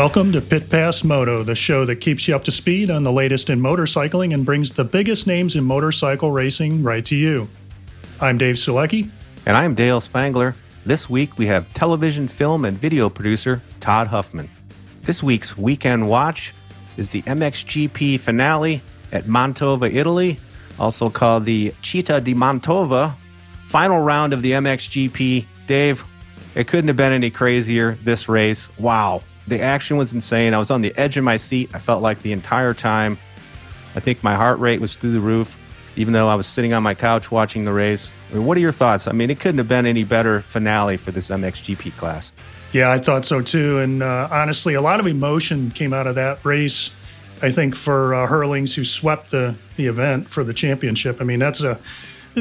Welcome 0.00 0.32
to 0.32 0.40
Pit 0.40 0.70
Pass 0.70 1.04
Moto, 1.04 1.42
the 1.42 1.54
show 1.54 1.84
that 1.84 1.96
keeps 1.96 2.26
you 2.26 2.34
up 2.34 2.42
to 2.44 2.50
speed 2.50 2.90
on 2.90 3.02
the 3.02 3.12
latest 3.12 3.50
in 3.50 3.60
motorcycling 3.60 4.32
and 4.32 4.46
brings 4.46 4.72
the 4.72 4.82
biggest 4.82 5.26
names 5.26 5.56
in 5.56 5.62
motorcycle 5.62 6.30
racing 6.30 6.82
right 6.82 7.04
to 7.04 7.14
you. 7.14 7.46
I'm 8.18 8.38
Dave 8.38 8.54
Sulecki. 8.54 9.10
And 9.44 9.58
I'm 9.58 9.74
Dale 9.74 10.00
Spangler. 10.00 10.54
This 10.86 11.10
week 11.10 11.36
we 11.36 11.44
have 11.48 11.70
television, 11.74 12.28
film, 12.28 12.64
and 12.64 12.78
video 12.78 13.10
producer 13.10 13.60
Todd 13.80 14.06
Huffman. 14.06 14.48
This 15.02 15.22
week's 15.22 15.58
Weekend 15.58 16.08
Watch 16.08 16.54
is 16.96 17.10
the 17.10 17.20
MXGP 17.20 18.18
finale 18.20 18.80
at 19.12 19.26
Mantova, 19.26 19.94
Italy, 19.94 20.40
also 20.78 21.10
called 21.10 21.44
the 21.44 21.72
Città 21.82 22.24
di 22.24 22.32
Mantova. 22.32 23.14
Final 23.66 24.00
round 24.00 24.32
of 24.32 24.40
the 24.40 24.52
MXGP. 24.52 25.44
Dave, 25.66 26.02
it 26.54 26.68
couldn't 26.68 26.88
have 26.88 26.96
been 26.96 27.12
any 27.12 27.28
crazier, 27.28 27.98
this 28.02 28.30
race. 28.30 28.70
Wow. 28.78 29.22
The 29.50 29.60
action 29.60 29.96
was 29.96 30.14
insane. 30.14 30.54
I 30.54 30.58
was 30.58 30.70
on 30.70 30.80
the 30.80 30.96
edge 30.96 31.16
of 31.16 31.24
my 31.24 31.36
seat. 31.36 31.70
I 31.74 31.80
felt 31.80 32.02
like 32.02 32.22
the 32.22 32.30
entire 32.30 32.72
time. 32.72 33.18
I 33.96 34.00
think 34.00 34.22
my 34.22 34.36
heart 34.36 34.60
rate 34.60 34.80
was 34.80 34.94
through 34.94 35.10
the 35.10 35.20
roof, 35.20 35.58
even 35.96 36.12
though 36.12 36.28
I 36.28 36.36
was 36.36 36.46
sitting 36.46 36.72
on 36.72 36.84
my 36.84 36.94
couch 36.94 37.32
watching 37.32 37.64
the 37.64 37.72
race. 37.72 38.12
I 38.30 38.34
mean, 38.34 38.44
what 38.46 38.56
are 38.56 38.60
your 38.60 38.70
thoughts? 38.70 39.08
I 39.08 39.12
mean, 39.12 39.28
it 39.28 39.40
couldn't 39.40 39.58
have 39.58 39.66
been 39.66 39.86
any 39.86 40.04
better 40.04 40.42
finale 40.42 40.96
for 40.96 41.10
this 41.10 41.30
MXGP 41.30 41.96
class. 41.96 42.32
Yeah, 42.70 42.92
I 42.92 42.98
thought 42.98 43.24
so 43.24 43.42
too. 43.42 43.80
And 43.80 44.04
uh, 44.04 44.28
honestly, 44.30 44.74
a 44.74 44.80
lot 44.80 45.00
of 45.00 45.08
emotion 45.08 45.72
came 45.72 45.92
out 45.92 46.06
of 46.06 46.14
that 46.14 46.44
race. 46.44 46.92
I 47.42 47.50
think 47.50 47.74
for 47.74 48.14
uh, 48.14 48.28
Herlings 48.28 48.76
who 48.76 48.84
swept 48.84 49.32
the 49.32 49.56
the 49.76 49.86
event 49.86 50.30
for 50.30 50.44
the 50.44 50.54
championship. 50.54 51.20
I 51.20 51.24
mean, 51.24 51.40
that's 51.40 51.64
a 51.64 51.76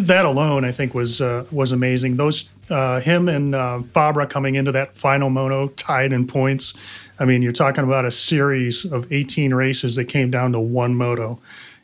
that 0.08 0.26
alone 0.26 0.66
I 0.66 0.72
think 0.72 0.94
was 0.94 1.22
uh, 1.22 1.46
was 1.52 1.72
amazing. 1.72 2.18
Those 2.18 2.50
uh, 2.70 3.00
him 3.00 3.28
and 3.28 3.56
uh, 3.56 3.82
Febre 3.94 4.30
coming 4.30 4.56
into 4.56 4.72
that 4.72 4.96
final 4.96 5.30
mono 5.30 5.68
tied 5.70 6.14
in 6.14 6.28
points. 6.28 6.74
I 7.20 7.26
mean, 7.26 7.42
you're 7.42 7.52
talking 7.52 7.84
about 7.84 8.06
a 8.06 8.12
series 8.12 8.86
of 8.86 9.12
18 9.12 9.54
races 9.54 9.96
that 9.96 10.06
came 10.06 10.32
down 10.32 10.54
to 10.54 10.60
one 10.60 10.96
moto. 10.96 11.40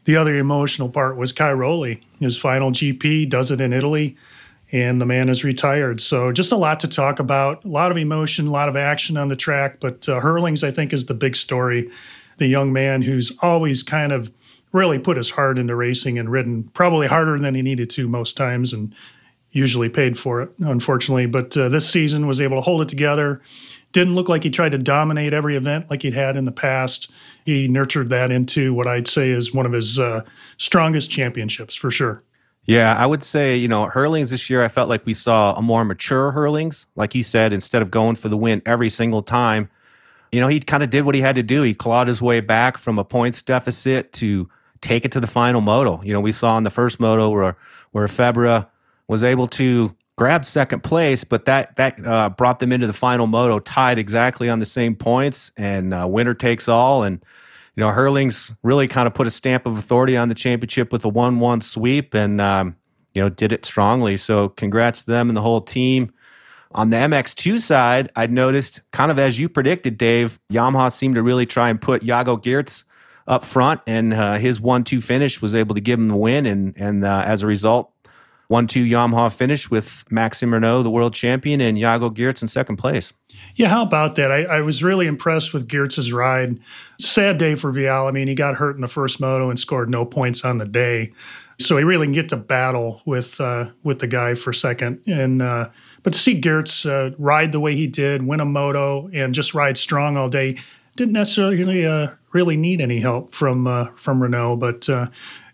The 0.05 0.15
other 0.15 0.37
emotional 0.37 0.89
part 0.89 1.17
was 1.17 1.33
Cairoli. 1.33 2.01
His 2.19 2.37
final 2.37 2.71
GP 2.71 3.29
does 3.29 3.51
it 3.51 3.59
in 3.59 3.73
Italy, 3.73 4.15
and 4.71 5.01
the 5.01 5.05
man 5.05 5.29
is 5.29 5.43
retired. 5.43 5.99
So 5.99 6.31
just 6.31 6.51
a 6.51 6.57
lot 6.57 6.79
to 6.81 6.87
talk 6.87 7.19
about. 7.19 7.65
A 7.65 7.67
lot 7.67 7.91
of 7.91 7.97
emotion, 7.97 8.47
a 8.47 8.51
lot 8.51 8.69
of 8.69 8.75
action 8.75 9.17
on 9.17 9.27
the 9.27 9.35
track. 9.35 9.79
But 9.79 10.07
uh, 10.07 10.19
Herlings, 10.21 10.63
I 10.63 10.71
think, 10.71 10.93
is 10.93 11.07
the 11.07 11.15
big 11.15 11.35
story. 11.35 11.89
The 12.37 12.47
young 12.47 12.71
man 12.71 13.01
who's 13.01 13.35
always 13.41 13.81
kind 13.81 14.11
of 14.11 14.31
really 14.75 14.99
put 14.99 15.15
his 15.15 15.29
heart 15.31 15.57
into 15.57 15.75
racing 15.75 16.19
and 16.19 16.29
ridden 16.29 16.63
probably 16.73 17.07
harder 17.07 17.39
than 17.39 17.55
he 17.55 17.61
needed 17.61 17.89
to 17.89 18.07
most 18.07 18.35
times, 18.35 18.73
and 18.73 18.93
usually 19.51 19.87
paid 19.87 20.19
for 20.19 20.41
it, 20.41 20.51
unfortunately. 20.59 21.25
But 21.25 21.55
uh, 21.55 21.69
this 21.69 21.89
season 21.89 22.27
was 22.27 22.41
able 22.41 22.57
to 22.57 22.61
hold 22.61 22.81
it 22.81 22.89
together. 22.89 23.41
Didn't 23.93 24.15
look 24.15 24.27
like 24.27 24.43
he 24.43 24.49
tried 24.49 24.73
to 24.73 24.77
dominate 24.77 25.33
every 25.33 25.55
event 25.55 25.89
like 25.89 26.01
he'd 26.01 26.13
had 26.13 26.35
in 26.35 26.43
the 26.43 26.51
past. 26.51 27.09
He 27.45 27.69
nurtured 27.69 28.09
that 28.09 28.31
into 28.31 28.73
what 28.73 28.85
I'd 28.85 29.07
say 29.07 29.31
is 29.31 29.53
one 29.53 29.65
of 29.65 29.71
his 29.71 29.97
uh, 29.97 30.25
strongest 30.57 31.09
championships 31.09 31.73
for 31.73 31.89
sure. 31.89 32.21
Yeah, 32.65 32.95
I 32.97 33.05
would 33.05 33.23
say, 33.23 33.55
you 33.55 33.69
know, 33.69 33.85
Herlings 33.85 34.31
this 34.31 34.49
year, 34.49 34.61
I 34.61 34.67
felt 34.67 34.89
like 34.89 35.05
we 35.05 35.13
saw 35.13 35.53
a 35.55 35.61
more 35.61 35.85
mature 35.85 36.31
Herlings. 36.31 36.87
Like 36.97 37.13
he 37.13 37.23
said, 37.23 37.53
instead 37.53 37.81
of 37.81 37.91
going 37.91 38.15
for 38.15 38.27
the 38.27 38.35
win 38.35 38.61
every 38.65 38.89
single 38.89 39.21
time, 39.21 39.69
you 40.31 40.41
know, 40.41 40.47
he 40.47 40.59
kind 40.59 40.83
of 40.83 40.89
did 40.89 41.05
what 41.05 41.15
he 41.15 41.21
had 41.21 41.35
to 41.35 41.43
do. 41.43 41.61
He 41.61 41.73
clawed 41.73 42.07
his 42.07 42.21
way 42.21 42.41
back 42.41 42.77
from 42.77 42.99
a 42.99 43.05
points 43.05 43.41
deficit 43.41 44.11
to 44.13 44.49
take 44.85 45.03
it 45.03 45.11
to 45.13 45.19
the 45.19 45.27
final 45.27 45.61
moto. 45.61 45.99
You 46.03 46.13
know, 46.13 46.21
we 46.21 46.31
saw 46.31 46.57
in 46.57 46.63
the 46.63 46.69
first 46.69 46.99
moto 46.99 47.29
where 47.29 47.57
where 47.91 48.07
Febre 48.07 48.67
was 49.07 49.23
able 49.23 49.47
to 49.47 49.95
grab 50.15 50.45
second 50.45 50.83
place, 50.83 51.23
but 51.23 51.45
that 51.45 51.75
that 51.77 52.05
uh, 52.05 52.29
brought 52.29 52.59
them 52.59 52.71
into 52.71 52.85
the 52.85 52.93
final 52.93 53.25
moto, 53.25 53.59
tied 53.59 53.97
exactly 53.97 54.47
on 54.47 54.59
the 54.59 54.65
same 54.65 54.95
points, 54.95 55.51
and 55.57 55.93
uh, 55.93 56.07
winner 56.07 56.35
takes 56.35 56.67
all. 56.67 57.03
And 57.03 57.23
you 57.75 57.81
know, 57.81 57.89
Herlings 57.89 58.53
really 58.61 58.87
kind 58.87 59.07
of 59.07 59.13
put 59.13 59.25
a 59.25 59.31
stamp 59.31 59.65
of 59.65 59.77
authority 59.77 60.15
on 60.15 60.29
the 60.29 60.35
championship 60.35 60.91
with 60.91 61.03
a 61.03 61.09
one-one 61.09 61.61
sweep, 61.61 62.13
and 62.13 62.39
um, 62.39 62.75
you 63.15 63.21
know, 63.21 63.29
did 63.29 63.51
it 63.51 63.65
strongly. 63.65 64.17
So, 64.17 64.49
congrats 64.49 65.03
to 65.03 65.11
them 65.11 65.29
and 65.29 65.35
the 65.35 65.41
whole 65.41 65.61
team. 65.61 66.11
On 66.73 66.89
the 66.89 66.97
MX2 66.97 67.59
side, 67.59 68.11
I 68.17 68.27
noticed, 68.27 68.81
kind 68.91 69.09
of 69.09 69.17
as 69.17 69.39
you 69.39 69.47
predicted, 69.47 69.97
Dave, 69.97 70.37
Yamaha 70.51 70.91
seemed 70.91 71.15
to 71.15 71.23
really 71.23 71.45
try 71.45 71.69
and 71.69 71.79
put 71.81 72.03
Jago 72.03 72.35
Geerts 72.35 72.83
up 73.27 73.43
front, 73.43 73.81
and 73.87 74.13
uh, 74.13 74.35
his 74.35 74.61
one-two 74.61 75.01
finish 75.01 75.41
was 75.41 75.55
able 75.55 75.75
to 75.75 75.81
give 75.81 75.99
him 75.99 76.07
the 76.07 76.15
win, 76.15 76.45
and 76.45 76.73
and 76.77 77.03
uh, 77.03 77.23
as 77.25 77.41
a 77.41 77.47
result, 77.47 77.91
one 78.47 78.67
two 78.67 78.83
Yamaha 78.83 79.33
finish 79.35 79.71
with 79.71 80.03
Maxime 80.11 80.51
Renaux, 80.51 80.83
the 80.83 80.91
world 80.91 81.13
champion, 81.13 81.59
and 81.61 81.79
Jago 81.79 82.09
Geerts 82.09 82.41
in 82.41 82.47
second 82.47 82.77
place. 82.77 83.13
Yeah, 83.55 83.69
how 83.69 83.81
about 83.81 84.15
that? 84.17 84.31
I, 84.31 84.43
I 84.43 84.61
was 84.61 84.83
really 84.83 85.07
impressed 85.07 85.53
with 85.53 85.67
Geerts' 85.67 86.13
ride. 86.13 86.59
Sad 86.99 87.37
day 87.37 87.55
for 87.55 87.71
Vialle. 87.71 88.07
I 88.07 88.11
mean, 88.11 88.27
he 88.27 88.35
got 88.35 88.55
hurt 88.55 88.75
in 88.75 88.81
the 88.81 88.87
first 88.87 89.19
moto 89.19 89.49
and 89.49 89.57
scored 89.57 89.89
no 89.89 90.05
points 90.05 90.45
on 90.45 90.59
the 90.59 90.65
day. 90.65 91.11
So 91.57 91.77
he 91.77 91.83
really 91.85 92.05
can 92.05 92.13
get 92.13 92.29
to 92.29 92.35
battle 92.35 93.01
with 93.05 93.39
uh, 93.39 93.69
with 93.83 93.99
the 93.99 94.07
guy 94.07 94.35
for 94.35 94.51
second. 94.51 94.99
And 95.07 95.41
uh, 95.41 95.69
but 96.03 96.13
to 96.13 96.19
see 96.19 96.39
Geerts 96.39 96.85
uh, 96.85 97.15
ride 97.17 97.53
the 97.53 97.61
way 97.61 97.75
he 97.75 97.87
did, 97.87 98.27
win 98.27 98.41
a 98.41 98.45
moto, 98.45 99.09
and 99.13 99.33
just 99.33 99.55
ride 99.55 99.77
strong 99.77 100.17
all 100.17 100.27
day, 100.29 100.57
didn't 100.95 101.13
necessarily 101.13 101.85
uh, 101.85 102.09
really 102.31 102.57
need 102.57 102.81
any 102.81 102.99
help 102.99 103.33
from 103.33 103.67
uh, 103.67 103.87
from 103.95 104.19
Renaux. 104.19 104.57
But 104.59 104.89
uh, 104.89 105.07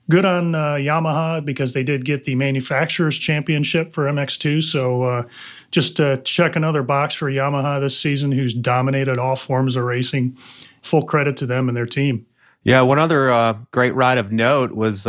good 0.09 0.25
on 0.25 0.55
uh, 0.55 0.73
Yamaha 0.75 1.43
because 1.43 1.73
they 1.73 1.83
did 1.83 2.05
get 2.05 2.23
the 2.23 2.35
manufacturers 2.35 3.17
championship 3.17 3.91
for 3.91 4.05
MX2. 4.05 4.63
So 4.63 5.03
uh, 5.03 5.23
just 5.71 5.99
uh, 5.99 6.17
check 6.17 6.55
another 6.55 6.83
box 6.83 7.13
for 7.13 7.29
Yamaha 7.31 7.79
this 7.79 7.97
season, 7.97 8.31
who's 8.31 8.53
dominated 8.53 9.19
all 9.19 9.35
forms 9.35 9.75
of 9.75 9.83
racing. 9.83 10.37
Full 10.81 11.03
credit 11.03 11.37
to 11.37 11.45
them 11.45 11.67
and 11.67 11.77
their 11.77 11.85
team. 11.85 12.25
Yeah, 12.63 12.81
one 12.81 12.99
other 12.99 13.55
great 13.71 13.95
ride 13.95 14.17
of 14.17 14.31
note 14.31 14.71
was 14.71 15.07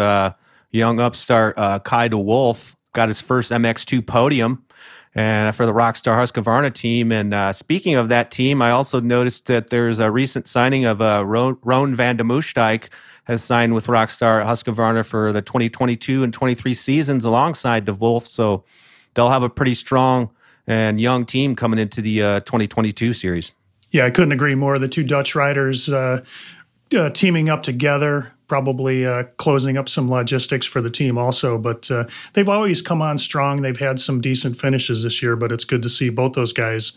young 0.72 0.98
upstart 0.98 1.56
uh, 1.56 1.78
Kay 1.78 2.08
de 2.08 2.18
Wolf 2.18 2.74
got 2.94 3.08
his 3.08 3.20
first 3.20 3.52
MX2 3.52 4.06
podium 4.06 4.64
and 5.14 5.54
for 5.54 5.66
the 5.66 5.72
Rockstar 5.72 6.16
Husqvarna 6.16 6.72
team. 6.72 7.12
And 7.12 7.34
uh, 7.34 7.52
speaking 7.52 7.94
of 7.96 8.08
that 8.08 8.30
team, 8.30 8.62
I 8.62 8.70
also 8.70 9.00
noticed 9.00 9.46
that 9.46 9.68
there's 9.68 9.98
a 9.98 10.10
recent 10.10 10.46
signing 10.46 10.84
of 10.84 11.02
uh, 11.02 11.24
Roan 11.26 11.94
van 11.94 12.16
de 12.16 12.24
Moosdijk 12.24 12.88
has 13.24 13.44
signed 13.44 13.74
with 13.74 13.86
Rockstar 13.86 14.44
Husqvarna 14.44 15.04
for 15.04 15.32
the 15.32 15.42
2022 15.42 16.24
and 16.24 16.32
23 16.32 16.74
seasons 16.74 17.24
alongside 17.24 17.84
De 17.84 17.94
Wolf. 17.94 18.26
So 18.26 18.64
they'll 19.14 19.30
have 19.30 19.42
a 19.42 19.50
pretty 19.50 19.74
strong 19.74 20.30
and 20.66 21.00
young 21.00 21.24
team 21.24 21.56
coming 21.56 21.78
into 21.78 22.00
the 22.00 22.22
uh, 22.22 22.40
2022 22.40 23.12
series. 23.12 23.52
Yeah, 23.90 24.06
I 24.06 24.10
couldn't 24.10 24.32
agree 24.32 24.54
more. 24.54 24.78
The 24.78 24.88
two 24.88 25.02
Dutch 25.02 25.34
riders 25.34 25.88
uh, 25.88 26.24
uh, 26.96 27.10
teaming 27.10 27.48
up 27.48 27.62
together, 27.62 28.32
probably 28.52 29.06
uh, 29.06 29.22
closing 29.38 29.78
up 29.78 29.88
some 29.88 30.10
logistics 30.10 30.66
for 30.66 30.82
the 30.82 30.90
team 30.90 31.16
also. 31.16 31.56
But 31.56 31.90
uh, 31.90 32.04
they've 32.34 32.50
always 32.50 32.82
come 32.82 33.00
on 33.00 33.16
strong. 33.16 33.62
They've 33.62 33.80
had 33.80 33.98
some 33.98 34.20
decent 34.20 34.60
finishes 34.60 35.04
this 35.04 35.22
year, 35.22 35.36
but 35.36 35.50
it's 35.50 35.64
good 35.64 35.80
to 35.80 35.88
see 35.88 36.10
both 36.10 36.34
those 36.34 36.52
guys 36.52 36.92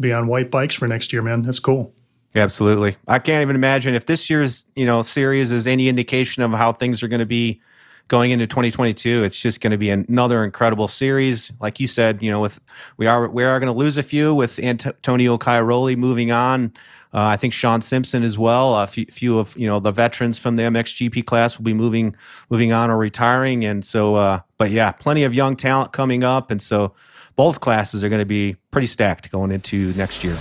be 0.00 0.14
on 0.14 0.28
white 0.28 0.50
bikes 0.50 0.74
for 0.74 0.88
next 0.88 1.12
year, 1.12 1.20
man. 1.20 1.42
That's 1.42 1.58
cool. 1.58 1.92
Absolutely. 2.34 2.96
I 3.06 3.18
can't 3.18 3.42
even 3.42 3.54
imagine 3.54 3.94
if 3.94 4.06
this 4.06 4.30
year's, 4.30 4.64
you 4.76 4.86
know, 4.86 5.02
series 5.02 5.52
is 5.52 5.66
any 5.66 5.90
indication 5.90 6.42
of 6.42 6.52
how 6.52 6.72
things 6.72 7.02
are 7.02 7.08
going 7.08 7.20
to 7.20 7.26
be 7.26 7.60
going 8.08 8.30
into 8.30 8.46
2022. 8.46 9.24
It's 9.24 9.38
just 9.38 9.60
going 9.60 9.72
to 9.72 9.76
be 9.76 9.90
another 9.90 10.42
incredible 10.42 10.88
series. 10.88 11.52
Like 11.60 11.80
you 11.80 11.86
said, 11.86 12.22
you 12.22 12.30
know, 12.30 12.40
with 12.40 12.58
we 12.96 13.06
are 13.06 13.28
we 13.28 13.44
are 13.44 13.60
going 13.60 13.70
to 13.70 13.78
lose 13.78 13.98
a 13.98 14.02
few 14.02 14.34
with 14.34 14.58
Antonio 14.58 15.36
Cairoli 15.36 15.98
moving 15.98 16.30
on. 16.30 16.72
Uh, 17.14 17.22
I 17.22 17.36
think 17.36 17.52
Shaun 17.52 17.80
Simpson 17.80 18.24
as 18.24 18.36
well. 18.36 18.74
A 18.74 18.88
few, 18.88 19.04
few, 19.06 19.38
of 19.38 19.56
you 19.56 19.68
know 19.68 19.78
the 19.78 19.92
veterans 19.92 20.38
from 20.38 20.56
the 20.56 20.62
MXGP 20.62 21.24
class 21.24 21.56
will 21.56 21.64
be 21.64 21.74
moving 21.74 22.16
moving 22.50 22.72
on 22.72 22.90
or 22.90 22.98
retiring, 22.98 23.64
and 23.64 23.84
so. 23.84 24.16
Uh, 24.16 24.40
but 24.58 24.70
yeah, 24.70 24.90
plenty 24.90 25.22
of 25.24 25.34
young 25.34 25.56
talent 25.56 25.92
coming 25.92 26.24
up, 26.24 26.50
and 26.50 26.60
so 26.60 26.94
both 27.36 27.60
classes 27.60 28.02
are 28.02 28.08
going 28.08 28.20
to 28.22 28.26
be 28.26 28.56
pretty 28.70 28.86
stacked 28.86 29.30
going 29.30 29.52
into 29.52 29.92
next 29.94 30.24
year. 30.24 30.36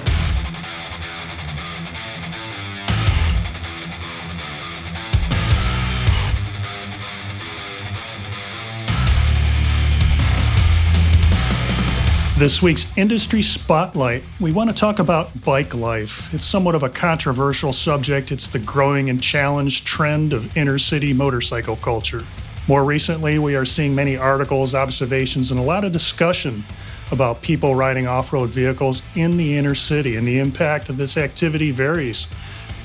This 12.36 12.64
week's 12.64 12.88
Industry 12.98 13.44
Spotlight, 13.44 14.24
we 14.40 14.52
want 14.52 14.68
to 14.72 14.76
talk 14.76 14.98
about 14.98 15.44
bike 15.46 15.76
life. 15.76 16.34
It's 16.34 16.44
somewhat 16.44 16.74
of 16.74 16.82
a 16.82 16.90
controversial 16.90 17.74
subject. 17.74 18.32
It's 18.32 18.48
the 18.48 18.58
growing 18.58 19.12
and 19.12 19.22
challenged 19.22 19.86
trend 19.86 20.34
of 20.34 20.58
inner 20.58 20.80
city 20.80 21.14
motorcycle 21.14 21.76
culture. 21.76 22.24
More 22.68 22.86
recently, 22.86 23.38
we 23.38 23.56
are 23.56 23.66
seeing 23.66 23.94
many 23.94 24.18
articles, 24.18 24.74
observations, 24.74 25.52
and 25.52 25.60
a 25.60 25.64
lot 25.64 25.86
of 25.86 25.92
discussion 25.92 26.64
about 27.12 27.44
people 27.44 27.76
riding 27.76 28.08
off 28.08 28.34
road 28.34 28.50
vehicles 28.50 29.04
in 29.14 29.38
the 29.38 29.56
inner 29.56 29.76
city, 29.76 30.16
and 30.16 30.28
the 30.28 30.40
impact 30.40 30.90
of 30.90 30.98
this 30.98 31.18
activity 31.18 31.70
varies. 31.70 32.26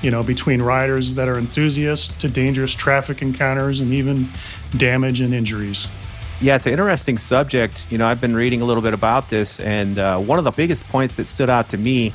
You 0.03 0.11
know, 0.11 0.23
between 0.23 0.61
riders 0.61 1.15
that 1.15 1.27
are 1.27 1.39
enthusiasts 1.39 2.09
to 2.19 2.29
dangerous 2.29 2.75
traffic 2.75 3.23
encounters 3.23 3.81
and 3.81 3.95
even 3.95 4.29
damage 4.77 5.23
and 5.23 5.33
injuries. 5.33 5.89
Yeah, 6.41 6.55
it's 6.55 6.67
an 6.67 6.73
interesting 6.73 7.19
subject. 7.19 7.91
You 7.91 7.99
know, 7.99 8.07
I've 8.07 8.21
been 8.21 8.37
reading 8.37 8.61
a 8.61 8.65
little 8.65 8.83
bit 8.83 8.95
about 8.95 9.29
this, 9.29 9.59
and 9.59 9.99
uh, 9.99 10.19
one 10.21 10.39
of 10.39 10.45
the 10.45 10.53
biggest 10.53 10.87
points 10.87 11.17
that 11.17 11.27
stood 11.27 11.51
out 11.51 11.69
to 11.71 11.77
me 11.77 12.13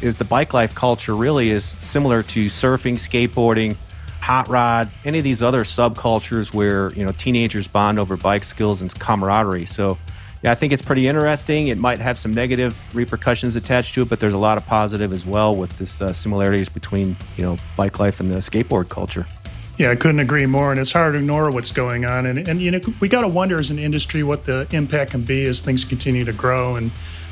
is 0.00 0.14
the 0.14 0.24
bike 0.24 0.54
life 0.54 0.72
culture 0.76 1.16
really 1.16 1.50
is 1.50 1.64
similar 1.80 2.22
to 2.22 2.46
surfing, 2.46 2.94
skateboarding, 2.94 3.76
hot 4.20 4.46
rod, 4.46 4.92
any 5.04 5.18
of 5.18 5.24
these 5.24 5.42
other 5.42 5.64
subcultures 5.64 6.54
where, 6.54 6.92
you 6.92 7.04
know, 7.04 7.10
teenagers 7.12 7.66
bond 7.66 7.98
over 7.98 8.16
bike 8.16 8.44
skills 8.44 8.80
and 8.80 8.96
camaraderie. 9.00 9.66
So, 9.66 9.98
yeah, 10.44 10.52
I 10.52 10.54
think 10.54 10.72
it's 10.72 10.82
pretty 10.82 11.08
interesting. 11.08 11.66
It 11.66 11.78
might 11.78 11.98
have 11.98 12.16
some 12.16 12.32
negative 12.32 12.80
repercussions 12.94 13.56
attached 13.56 13.94
to 13.94 14.02
it, 14.02 14.08
but 14.08 14.20
there's 14.20 14.34
a 14.34 14.38
lot 14.38 14.56
of 14.56 14.64
positive 14.66 15.12
as 15.12 15.26
well 15.26 15.56
with 15.56 15.78
this 15.78 16.00
uh, 16.00 16.12
similarities 16.12 16.68
between, 16.68 17.16
you 17.36 17.42
know, 17.42 17.56
bike 17.76 17.98
life 17.98 18.20
and 18.20 18.30
the 18.30 18.36
skateboard 18.36 18.88
culture. 18.88 19.26
Yeah, 19.76 19.90
I 19.90 19.96
couldn't 19.96 20.20
agree 20.20 20.46
more. 20.46 20.70
And 20.70 20.80
it's 20.80 20.92
hard 20.92 21.14
to 21.14 21.18
ignore 21.18 21.50
what's 21.50 21.72
going 21.72 22.04
on. 22.04 22.26
And, 22.26 22.46
and 22.46 22.60
you 22.60 22.70
know, 22.70 22.80
we 23.00 23.08
got 23.08 23.22
to 23.22 23.28
wonder 23.28 23.58
as 23.58 23.70
an 23.70 23.78
industry 23.78 24.22
what 24.22 24.44
the 24.44 24.68
impact 24.70 25.10
can 25.10 25.22
be 25.22 25.44
as 25.46 25.60
things 25.60 25.84
continue 25.84 26.24
to 26.24 26.32
grow. 26.32 26.76
And 26.76 26.90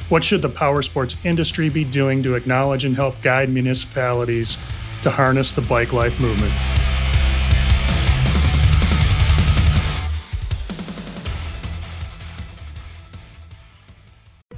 what 0.08 0.24
should 0.24 0.42
the 0.42 0.48
power 0.48 0.82
sports 0.82 1.16
industry 1.24 1.68
be 1.68 1.84
doing 1.84 2.22
to 2.24 2.34
acknowledge 2.34 2.84
and 2.84 2.96
help 2.96 3.20
guide 3.22 3.48
municipalities 3.48 4.58
to 5.02 5.10
harness 5.10 5.52
the 5.52 5.62
bike 5.62 5.92
life 5.92 6.18
movement? 6.18 6.52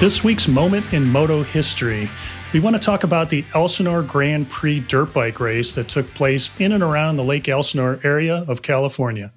This 0.00 0.24
week's 0.24 0.48
moment 0.48 0.92
in 0.92 1.04
moto 1.04 1.44
history. 1.44 2.10
We 2.52 2.58
want 2.58 2.74
to 2.74 2.82
talk 2.82 3.04
about 3.04 3.30
the 3.30 3.44
Elsinore 3.54 4.02
Grand 4.02 4.50
Prix 4.50 4.80
dirt 4.80 5.14
bike 5.14 5.38
race 5.38 5.72
that 5.74 5.88
took 5.88 6.12
place 6.14 6.50
in 6.58 6.72
and 6.72 6.82
around 6.82 7.16
the 7.16 7.22
Lake 7.22 7.48
Elsinore 7.48 8.00
area 8.02 8.44
of 8.48 8.60
California. 8.60 9.32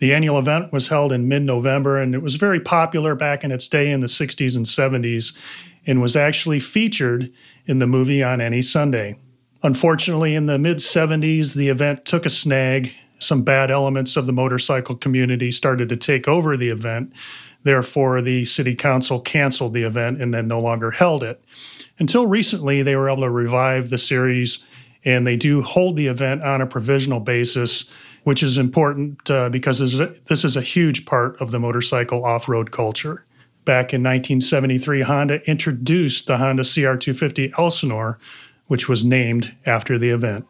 The 0.00 0.12
annual 0.12 0.38
event 0.38 0.72
was 0.72 0.88
held 0.88 1.12
in 1.12 1.28
mid 1.28 1.44
November 1.44 1.96
and 1.96 2.12
it 2.12 2.22
was 2.22 2.34
very 2.34 2.58
popular 2.58 3.14
back 3.14 3.44
in 3.44 3.52
its 3.52 3.68
day 3.68 3.88
in 3.88 4.00
the 4.00 4.08
60s 4.08 4.56
and 4.56 4.66
70s 4.66 5.34
and 5.86 6.02
was 6.02 6.16
actually 6.16 6.58
featured 6.58 7.32
in 7.66 7.78
the 7.78 7.86
movie 7.86 8.22
On 8.22 8.40
Any 8.40 8.62
Sunday. 8.62 9.16
Unfortunately, 9.62 10.34
in 10.34 10.46
the 10.46 10.58
mid 10.58 10.78
70s, 10.78 11.54
the 11.54 11.68
event 11.68 12.04
took 12.04 12.26
a 12.26 12.30
snag. 12.30 12.92
Some 13.20 13.42
bad 13.42 13.70
elements 13.70 14.16
of 14.16 14.26
the 14.26 14.32
motorcycle 14.32 14.96
community 14.96 15.52
started 15.52 15.88
to 15.90 15.96
take 15.96 16.26
over 16.26 16.56
the 16.56 16.70
event. 16.70 17.12
Therefore, 17.62 18.22
the 18.22 18.44
city 18.44 18.74
council 18.74 19.20
canceled 19.20 19.74
the 19.74 19.82
event 19.82 20.22
and 20.22 20.32
then 20.32 20.48
no 20.48 20.60
longer 20.60 20.90
held 20.90 21.22
it. 21.22 21.44
Until 21.98 22.26
recently, 22.26 22.82
they 22.82 22.96
were 22.96 23.10
able 23.10 23.22
to 23.22 23.30
revive 23.30 23.90
the 23.90 23.98
series 23.98 24.64
and 25.04 25.26
they 25.26 25.36
do 25.36 25.62
hold 25.62 25.96
the 25.96 26.06
event 26.06 26.42
on 26.42 26.60
a 26.60 26.66
provisional 26.66 27.20
basis, 27.20 27.88
which 28.24 28.42
is 28.42 28.58
important 28.58 29.30
uh, 29.30 29.48
because 29.48 29.78
this 29.78 29.94
is, 29.94 30.00
a, 30.00 30.14
this 30.26 30.44
is 30.44 30.56
a 30.56 30.62
huge 30.62 31.06
part 31.06 31.40
of 31.40 31.50
the 31.50 31.58
motorcycle 31.58 32.24
off 32.24 32.48
road 32.48 32.70
culture. 32.70 33.24
Back 33.64 33.92
in 33.92 34.02
1973, 34.02 35.02
Honda 35.02 35.48
introduced 35.48 36.26
the 36.26 36.38
Honda 36.38 36.62
CR250 36.62 37.58
Elsinore, 37.58 38.18
which 38.66 38.88
was 38.88 39.04
named 39.04 39.54
after 39.66 39.98
the 39.98 40.10
event. 40.10 40.46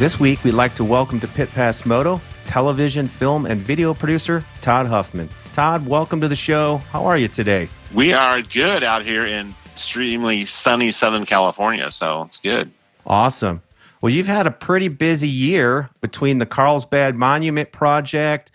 This 0.00 0.18
week, 0.18 0.42
we'd 0.44 0.52
like 0.52 0.74
to 0.76 0.82
welcome 0.82 1.20
to 1.20 1.28
Pit 1.28 1.50
Pass 1.50 1.84
Moto 1.84 2.22
television, 2.46 3.06
film, 3.06 3.44
and 3.44 3.60
video 3.60 3.92
producer 3.92 4.42
Todd 4.62 4.86
Huffman. 4.86 5.28
Todd, 5.52 5.86
welcome 5.86 6.22
to 6.22 6.26
the 6.26 6.34
show. 6.34 6.78
How 6.90 7.04
are 7.04 7.18
you 7.18 7.28
today? 7.28 7.68
We 7.92 8.14
are 8.14 8.40
good 8.40 8.82
out 8.82 9.04
here 9.04 9.26
in 9.26 9.54
extremely 9.70 10.46
sunny 10.46 10.90
Southern 10.90 11.26
California, 11.26 11.90
so 11.90 12.22
it's 12.22 12.38
good. 12.38 12.70
Awesome. 13.04 13.60
Well, 14.00 14.10
you've 14.10 14.26
had 14.26 14.46
a 14.46 14.50
pretty 14.50 14.88
busy 14.88 15.28
year 15.28 15.90
between 16.00 16.38
the 16.38 16.46
Carlsbad 16.46 17.14
Monument 17.14 17.70
Project, 17.70 18.52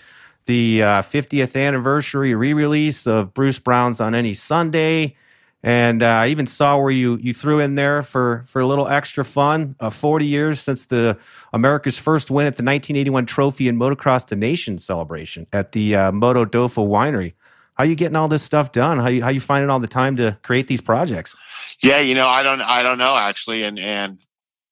the 0.47 0.81
uh, 0.81 0.87
50th 1.03 1.55
anniversary 1.55 2.33
re 2.33 2.53
release 2.53 3.05
of 3.05 3.35
Bruce 3.35 3.59
Brown's 3.59 4.01
On 4.01 4.15
Any 4.15 4.33
Sunday, 4.33 5.15
and 5.65 6.03
uh, 6.03 6.05
I 6.05 6.27
even 6.27 6.45
saw 6.45 6.77
where 6.77 6.91
you 6.91 7.17
you 7.19 7.33
threw 7.33 7.59
in 7.59 7.73
there 7.73 8.03
for 8.03 8.43
for 8.45 8.61
a 8.61 8.67
little 8.67 8.87
extra 8.87 9.25
fun. 9.25 9.75
Uh, 9.79 9.89
Forty 9.89 10.27
years 10.27 10.59
since 10.59 10.85
the 10.85 11.17
America's 11.53 11.97
first 11.97 12.29
win 12.29 12.45
at 12.45 12.55
the 12.55 12.63
1981 12.63 13.25
Trophy 13.25 13.67
and 13.67 13.79
Motocross 13.79 14.25
to 14.27 14.35
Nation 14.35 14.77
celebration 14.77 15.47
at 15.51 15.71
the 15.71 15.95
uh, 15.95 16.11
Monte 16.11 16.51
De 16.51 16.59
Oro 16.59 16.67
Winery. 16.67 17.33
How 17.73 17.83
you 17.83 17.95
getting 17.95 18.15
all 18.15 18.27
this 18.27 18.43
stuff 18.43 18.71
done? 18.71 18.99
How 18.99 19.07
you 19.07 19.23
how 19.23 19.29
you 19.29 19.39
finding 19.39 19.71
all 19.71 19.79
the 19.79 19.87
time 19.87 20.15
to 20.17 20.37
create 20.43 20.67
these 20.67 20.81
projects? 20.81 21.35
Yeah, 21.81 21.99
you 21.99 22.13
know, 22.13 22.27
I 22.27 22.43
don't 22.43 22.61
I 22.61 22.83
don't 22.83 22.99
know 22.99 23.17
actually, 23.17 23.63
and 23.63 23.79
and 23.79 24.19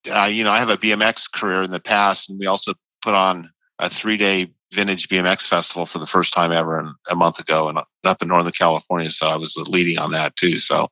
uh, 0.07 0.25
you 0.25 0.43
know, 0.43 0.51
I 0.51 0.59
have 0.59 0.69
a 0.69 0.77
BMX 0.77 1.31
career 1.33 1.63
in 1.63 1.71
the 1.71 1.79
past, 1.79 2.29
and 2.29 2.37
we 2.37 2.45
also 2.45 2.75
put 3.01 3.15
on 3.15 3.49
a 3.79 3.89
three 3.89 4.17
day 4.17 4.51
vintage 4.73 5.07
BMX 5.07 5.47
festival 5.47 5.85
for 5.85 5.99
the 5.99 6.07
first 6.07 6.33
time 6.33 6.51
ever 6.51 6.79
in, 6.79 6.93
a 7.09 7.15
month 7.15 7.39
ago 7.39 7.69
and 7.69 7.79
up 8.03 8.21
in 8.21 8.27
Northern 8.27 8.51
California. 8.51 9.11
So 9.11 9.27
I 9.27 9.37
was 9.37 9.55
leading 9.55 9.97
on 9.97 10.11
that 10.11 10.35
too. 10.35 10.59
So 10.59 10.89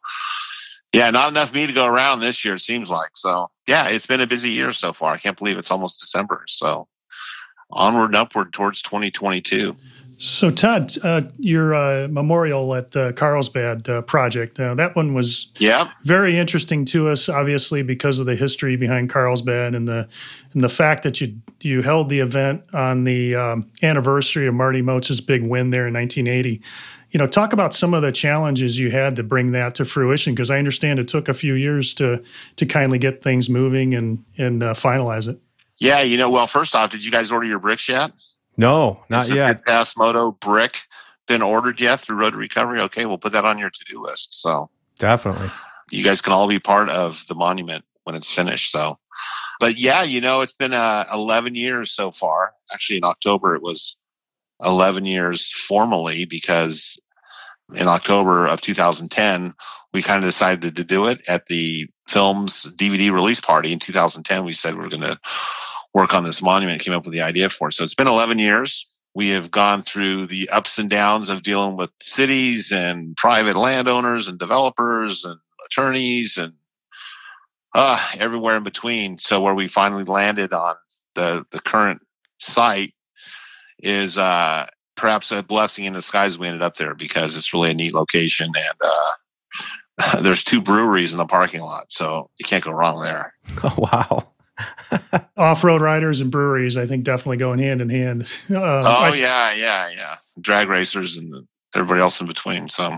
yeah, 0.94 1.10
not 1.10 1.30
enough 1.30 1.54
me 1.54 1.68
to 1.68 1.74
go 1.74 1.86
around 1.86 2.20
this 2.20 2.44
year, 2.44 2.56
it 2.56 2.60
seems 2.60 2.90
like. 2.90 3.12
So 3.16 3.50
yeah, 3.68 3.88
it's 3.88 4.06
been 4.06 4.22
a 4.22 4.28
busy 4.28 4.52
year 4.52 4.74
so 4.74 4.94
far. 4.94 5.14
I 5.14 5.18
can't 5.18 5.38
believe 5.38 5.58
it's 5.58 5.72
almost 5.72 6.00
December. 6.00 6.44
So 6.48 6.88
onward 7.72 8.08
and 8.08 8.16
upward 8.16 8.54
towards 8.54 8.82
2022. 8.82 9.76
So, 10.24 10.52
Todd, 10.52 10.94
uh, 11.04 11.24
your 11.40 11.74
uh, 11.74 12.08
memorial 12.08 12.76
at 12.76 12.96
uh, 12.96 13.12
Carlsbad 13.14 13.90
uh, 13.90 14.04
project, 14.04 14.60
uh, 14.60 14.76
that 14.76 14.96
one 14.96 15.16
was 15.16 15.48
yeah. 15.58 15.90
very 16.04 16.38
interesting 16.38 16.86
to 16.86 17.10
us, 17.10 17.28
obviously, 17.28 17.82
because 17.82 18.20
of 18.20 18.28
the 18.28 18.36
history 18.36 18.76
behind 18.76 19.10
Carlsbad 19.10 19.74
and 19.74 19.88
the 19.88 20.08
and 20.54 20.64
the 20.64 20.70
fact 20.70 21.02
that 21.02 21.22
you 21.22 21.42
you 21.62 21.82
held 21.82 22.10
the 22.10 22.20
event 22.20 22.62
on 22.72 23.04
the 23.04 23.34
um, 23.34 23.72
anniversary 23.82 24.46
of 24.46 24.54
Marty 24.54 24.84
Moates's 24.84 25.22
big 25.22 25.42
win 25.42 25.72
there 25.72 25.88
in 25.88 25.94
1980. 25.96 26.62
You 27.10 27.18
know, 27.18 27.26
talk 27.26 27.52
about 27.52 27.74
some 27.74 27.96
of 27.96 28.04
the 28.04 28.12
challenges 28.12 28.78
you 28.78 28.92
had 28.92 29.16
to 29.16 29.24
bring 29.24 29.54
that 29.54 29.74
to 29.76 29.86
fruition, 29.86 30.36
because 30.36 30.52
I 30.52 30.60
understand 30.60 31.00
it 31.00 31.08
took 31.08 31.30
a 31.30 31.34
few 31.34 31.56
years 31.56 31.96
to 31.96 32.22
to 32.58 32.66
kindly 32.68 33.00
get 33.00 33.24
things 33.24 33.50
moving 33.50 33.96
and 33.96 34.24
and 34.38 34.62
uh, 34.62 34.76
finalize 34.76 35.28
it. 35.28 35.40
Yeah, 35.80 36.02
you 36.04 36.16
know, 36.16 36.30
well, 36.30 36.46
first 36.46 36.76
off, 36.76 36.92
did 36.92 37.04
you 37.04 37.10
guys 37.10 37.32
order 37.32 37.48
your 37.48 37.58
bricks 37.58 37.90
yet? 37.90 38.12
No, 38.62 39.04
not 39.10 39.28
Has 39.28 39.36
yet. 39.36 39.66
Pass 39.66 39.98
Moto 39.98 40.32
brick 40.32 40.78
been 41.28 41.42
ordered 41.42 41.82
yet 41.82 42.02
through 42.02 42.18
Road 42.18 42.36
Recovery? 42.36 42.80
Okay, 42.82 43.08
we'll 43.08 43.18
put 43.18 43.34
that 43.34 43.44
on 43.44 43.58
your 43.58 43.72
to 43.72 43.86
do 43.90 44.00
list. 44.00 44.40
So 44.40 44.70
definitely, 45.00 45.50
you 45.90 46.04
guys 46.04 46.22
can 46.22 46.32
all 46.32 46.48
be 46.48 46.60
part 46.60 46.90
of 46.90 47.24
the 47.28 47.34
monument 47.34 47.84
when 48.04 48.16
it's 48.16 48.32
finished. 48.32 48.72
So, 48.72 49.00
but 49.60 49.78
yeah, 49.78 50.04
you 50.04 50.22
know, 50.22 50.42
it's 50.42 50.54
been 50.54 50.74
uh, 50.74 51.06
11 51.12 51.56
years 51.56 51.92
so 51.92 52.12
far. 52.12 52.54
Actually, 52.72 52.98
in 52.98 53.04
October 53.04 53.56
it 53.56 53.64
was 53.64 53.98
11 54.64 55.06
years 55.06 55.52
formally 55.68 56.26
because 56.26 57.02
in 57.74 57.88
October 57.88 58.46
of 58.46 58.62
2010 58.62 59.56
we 59.92 60.04
kind 60.04 60.24
of 60.24 60.30
decided 60.30 60.76
to 60.76 60.84
do 60.84 61.08
it 61.08 61.22
at 61.28 61.48
the 61.48 61.88
film's 62.08 62.68
DVD 62.76 63.12
release 63.12 63.42
party 63.42 63.74
in 63.74 63.80
2010. 63.80 64.46
We 64.46 64.54
said 64.54 64.76
we 64.76 64.82
we're 64.82 64.90
going 64.90 65.02
to 65.02 65.20
work 65.94 66.14
on 66.14 66.24
this 66.24 66.42
monument 66.42 66.82
came 66.82 66.94
up 66.94 67.06
with 67.06 67.14
the 67.14 67.22
idea 67.22 67.50
for 67.50 67.70
it. 67.70 67.74
So 67.74 67.84
it's 67.84 67.96
been 67.96 68.08
11 68.08 68.40
years. 68.40 69.02
We 69.14 69.30
have 69.30 69.52
gone 69.52 69.84
through 69.84 70.28
the 70.28 70.50
ups 70.50 70.78
and 70.80 70.90
downs 70.90 71.30
of 71.30 71.44
dealing 71.44 71.76
with 71.76 71.92
cities 72.02 72.72
and 72.72 73.16
private 73.18 73.58
landowners 73.58 74.28
and 74.28 74.40
developers 74.40 75.26
and 75.26 75.38
attorneys 75.66 76.38
and 76.38 76.54
uh, 77.76 78.06
everywhere 78.18 78.58
in 78.58 78.64
between. 78.64 79.18
So 79.18 79.42
where 79.42 79.54
we 79.54 79.68
finally 79.68 80.06
landed 80.06 80.54
on 80.54 80.76
the 81.16 81.46
the 81.52 81.60
current 81.60 82.02
site 82.40 82.94
is 83.80 84.18
uh, 84.18 84.68
perhaps 84.96 85.32
a 85.32 85.44
blessing 85.44 85.86
in 85.86 85.94
disguise. 85.94 86.38
We 86.38 86.48
ended 86.48 86.62
up 86.62 86.78
there 86.78 86.96
because 86.96 87.36
it's 87.36 87.54
really 87.54 87.72
a 87.72 87.74
neat 87.74 87.94
location 87.94 88.52
and 88.56 88.82
uh, 88.82 89.12
there's 90.22 90.44
two 90.44 90.62
breweries 90.62 91.12
in 91.12 91.18
the 91.18 91.26
parking 91.26 91.62
lot, 91.62 91.88
so 91.90 92.30
you 92.38 92.46
can't 92.46 92.64
go 92.64 92.72
wrong 92.72 93.02
there. 93.04 93.34
Oh 93.64 93.76
wow! 93.78 94.34
Off-road 95.38 95.82
riders 95.82 96.22
and 96.22 96.32
breweries, 96.32 96.78
I 96.78 96.86
think, 96.86 97.04
definitely 97.04 97.38
going 97.38 97.60
hand 97.60 97.82
in 97.82 97.90
hand. 97.90 98.24
Uh, 98.50 98.56
oh 99.12 99.14
yeah, 99.14 99.54
yeah, 99.54 99.90
yeah. 99.90 100.18
Drag 100.40 100.70
racers 100.70 101.18
and 101.18 101.48
everybody 101.76 102.02
else 102.02 102.20
in 102.22 102.28
between. 102.28 102.70
So 102.70 102.98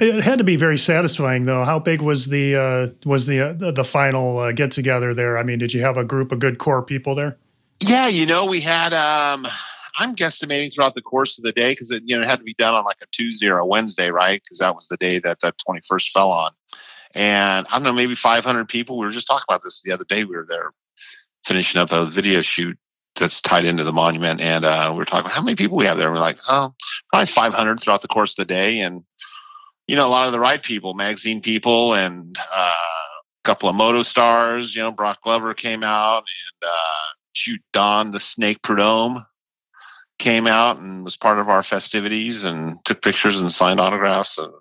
It 0.00 0.24
had 0.24 0.38
to 0.38 0.44
be 0.44 0.56
very 0.56 0.78
satisfying, 0.78 1.44
though. 1.44 1.64
How 1.64 1.78
big 1.78 2.00
was 2.00 2.28
the 2.28 2.56
uh, 2.56 2.88
was 3.04 3.26
the 3.26 3.40
uh, 3.40 3.70
the 3.72 3.84
final 3.84 4.38
uh, 4.38 4.52
get 4.52 4.70
together 4.70 5.14
there? 5.14 5.38
I 5.38 5.42
mean, 5.42 5.58
did 5.58 5.72
you 5.72 5.82
have 5.82 5.96
a 5.96 6.04
group 6.04 6.32
of 6.32 6.38
good 6.38 6.58
core 6.58 6.82
people 6.82 7.14
there? 7.14 7.36
yeah, 7.80 8.06
you 8.06 8.26
know, 8.26 8.44
we 8.46 8.60
had. 8.60 8.92
um 8.92 9.46
I'm 9.98 10.16
guesstimating 10.16 10.72
throughout 10.72 10.94
the 10.94 11.02
course 11.02 11.36
of 11.36 11.44
the 11.44 11.52
day 11.52 11.72
because 11.72 11.90
it 11.90 12.02
you 12.06 12.16
know 12.16 12.22
it 12.22 12.26
had 12.26 12.38
to 12.38 12.44
be 12.44 12.54
done 12.54 12.74
on 12.74 12.84
like 12.84 12.96
a 13.02 13.06
Tuesday 13.12 13.48
or 13.48 13.58
a 13.58 13.66
Wednesday, 13.66 14.10
right? 14.10 14.42
Because 14.42 14.58
that 14.58 14.74
was 14.74 14.88
the 14.88 14.96
day 14.96 15.18
that 15.18 15.40
that 15.40 15.56
21st 15.68 16.10
fell 16.12 16.30
on. 16.30 16.52
And 17.14 17.66
I 17.68 17.72
don't 17.72 17.82
know, 17.82 17.92
maybe 17.92 18.14
500 18.14 18.68
people. 18.68 18.98
We 18.98 19.04
were 19.04 19.12
just 19.12 19.26
talking 19.26 19.44
about 19.46 19.62
this 19.62 19.82
the 19.82 19.92
other 19.92 20.06
day. 20.08 20.24
We 20.24 20.34
were 20.34 20.46
there 20.48 20.70
finishing 21.44 21.80
up 21.80 21.92
a 21.92 22.10
video 22.10 22.42
shoot 22.42 22.76
that's 23.18 23.40
tied 23.40 23.64
into 23.64 23.84
the 23.84 23.92
monument, 23.92 24.40
and 24.40 24.64
uh, 24.64 24.88
we 24.92 24.98
were 24.98 25.04
talking 25.04 25.30
how 25.30 25.42
many 25.42 25.56
people 25.56 25.76
we 25.76 25.84
have 25.84 25.98
there. 25.98 26.08
And 26.08 26.14
we're 26.14 26.20
like, 26.20 26.38
oh, 26.48 26.74
probably 27.10 27.26
500 27.26 27.80
throughout 27.80 28.02
the 28.02 28.08
course 28.08 28.32
of 28.32 28.36
the 28.36 28.52
day, 28.52 28.80
and 28.80 29.04
you 29.86 29.96
know, 29.96 30.06
a 30.06 30.08
lot 30.08 30.26
of 30.26 30.32
the 30.32 30.40
ride 30.40 30.62
people, 30.62 30.94
magazine 30.94 31.42
people, 31.42 31.94
and 31.94 32.36
uh, 32.38 32.72
a 32.72 33.44
couple 33.44 33.68
of 33.68 33.74
moto 33.74 34.02
stars. 34.02 34.74
You 34.74 34.82
know, 34.82 34.92
Broc 34.92 35.22
Glover 35.22 35.54
came 35.54 35.82
out, 35.82 36.18
and 36.18 36.68
uh, 36.68 37.12
shoot, 37.32 37.60
Don 37.72 38.12
the 38.12 38.20
Snake 38.20 38.62
Prudhomme 38.62 39.26
came 40.18 40.46
out 40.46 40.78
and 40.78 41.04
was 41.04 41.16
part 41.16 41.38
of 41.38 41.48
our 41.48 41.62
festivities 41.62 42.44
and 42.44 42.78
took 42.84 43.02
pictures 43.02 43.40
and 43.40 43.52
signed 43.52 43.80
autographs 43.80 44.38
and 44.38 44.52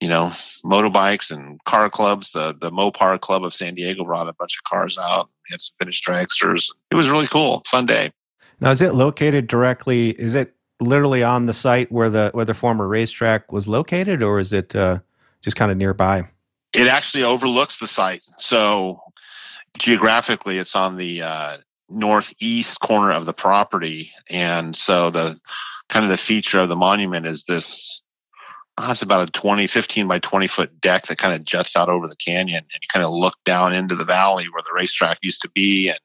you 0.00 0.08
know 0.08 0.32
motorbikes 0.64 1.30
and 1.30 1.62
car 1.64 1.90
clubs. 1.90 2.32
The 2.32 2.54
the 2.60 2.70
mopar 2.70 3.20
club 3.20 3.44
of 3.44 3.54
san 3.54 3.74
diego 3.74 4.04
brought 4.04 4.28
a 4.28 4.32
bunch 4.32 4.56
of 4.58 4.64
cars 4.70 4.98
out. 4.98 5.28
We 5.48 5.52
had 5.52 5.60
some 5.60 5.74
finished 5.78 6.06
dragsters. 6.06 6.70
It 6.90 6.94
was 6.96 7.08
really 7.08 7.28
cool. 7.28 7.62
Fun 7.70 7.86
day. 7.86 8.12
Now, 8.60 8.70
is 8.70 8.82
it 8.82 8.94
located 8.94 9.46
directly? 9.46 10.10
Is 10.10 10.34
it 10.34 10.54
literally 10.80 11.22
on 11.22 11.46
the 11.46 11.52
site 11.52 11.90
where 11.90 12.10
the 12.10 12.30
where 12.34 12.44
the 12.44 12.54
former 12.54 12.86
racetrack 12.88 13.52
was 13.52 13.68
located, 13.68 14.22
or 14.22 14.38
is 14.38 14.52
it 14.52 14.74
uh, 14.76 14.98
just 15.42 15.56
kind 15.56 15.70
of 15.70 15.78
nearby? 15.78 16.28
it 16.72 16.86
actually 16.86 17.24
overlooks 17.24 17.78
the 17.78 17.86
site. 17.86 18.22
So 18.38 19.00
geographically 19.78 20.58
it's 20.58 20.76
on 20.76 20.96
the 20.96 21.22
uh, 21.22 21.56
northeast 21.88 22.80
corner 22.80 23.12
of 23.12 23.26
the 23.26 23.32
property. 23.32 24.12
And 24.28 24.76
so 24.76 25.10
the 25.10 25.40
kind 25.88 26.04
of 26.04 26.10
the 26.10 26.16
feature 26.16 26.60
of 26.60 26.68
the 26.68 26.76
monument 26.76 27.26
is 27.26 27.44
this 27.44 28.02
uh, 28.80 28.90
it's 28.90 29.02
about 29.02 29.28
a 29.28 29.32
20 29.32 29.66
15 29.66 30.08
by 30.08 30.18
20 30.18 30.46
foot 30.46 30.80
deck 30.80 31.06
that 31.06 31.18
kind 31.18 31.34
of 31.34 31.44
juts 31.44 31.76
out 31.76 31.88
over 31.88 32.08
the 32.08 32.16
canyon 32.16 32.58
and 32.58 32.82
you 32.82 32.88
kind 32.92 33.04
of 33.04 33.12
look 33.12 33.34
down 33.44 33.74
into 33.74 33.94
the 33.94 34.04
valley 34.04 34.46
where 34.46 34.62
the 34.62 34.74
racetrack 34.74 35.18
used 35.22 35.42
to 35.42 35.50
be 35.50 35.88
and 35.88 35.98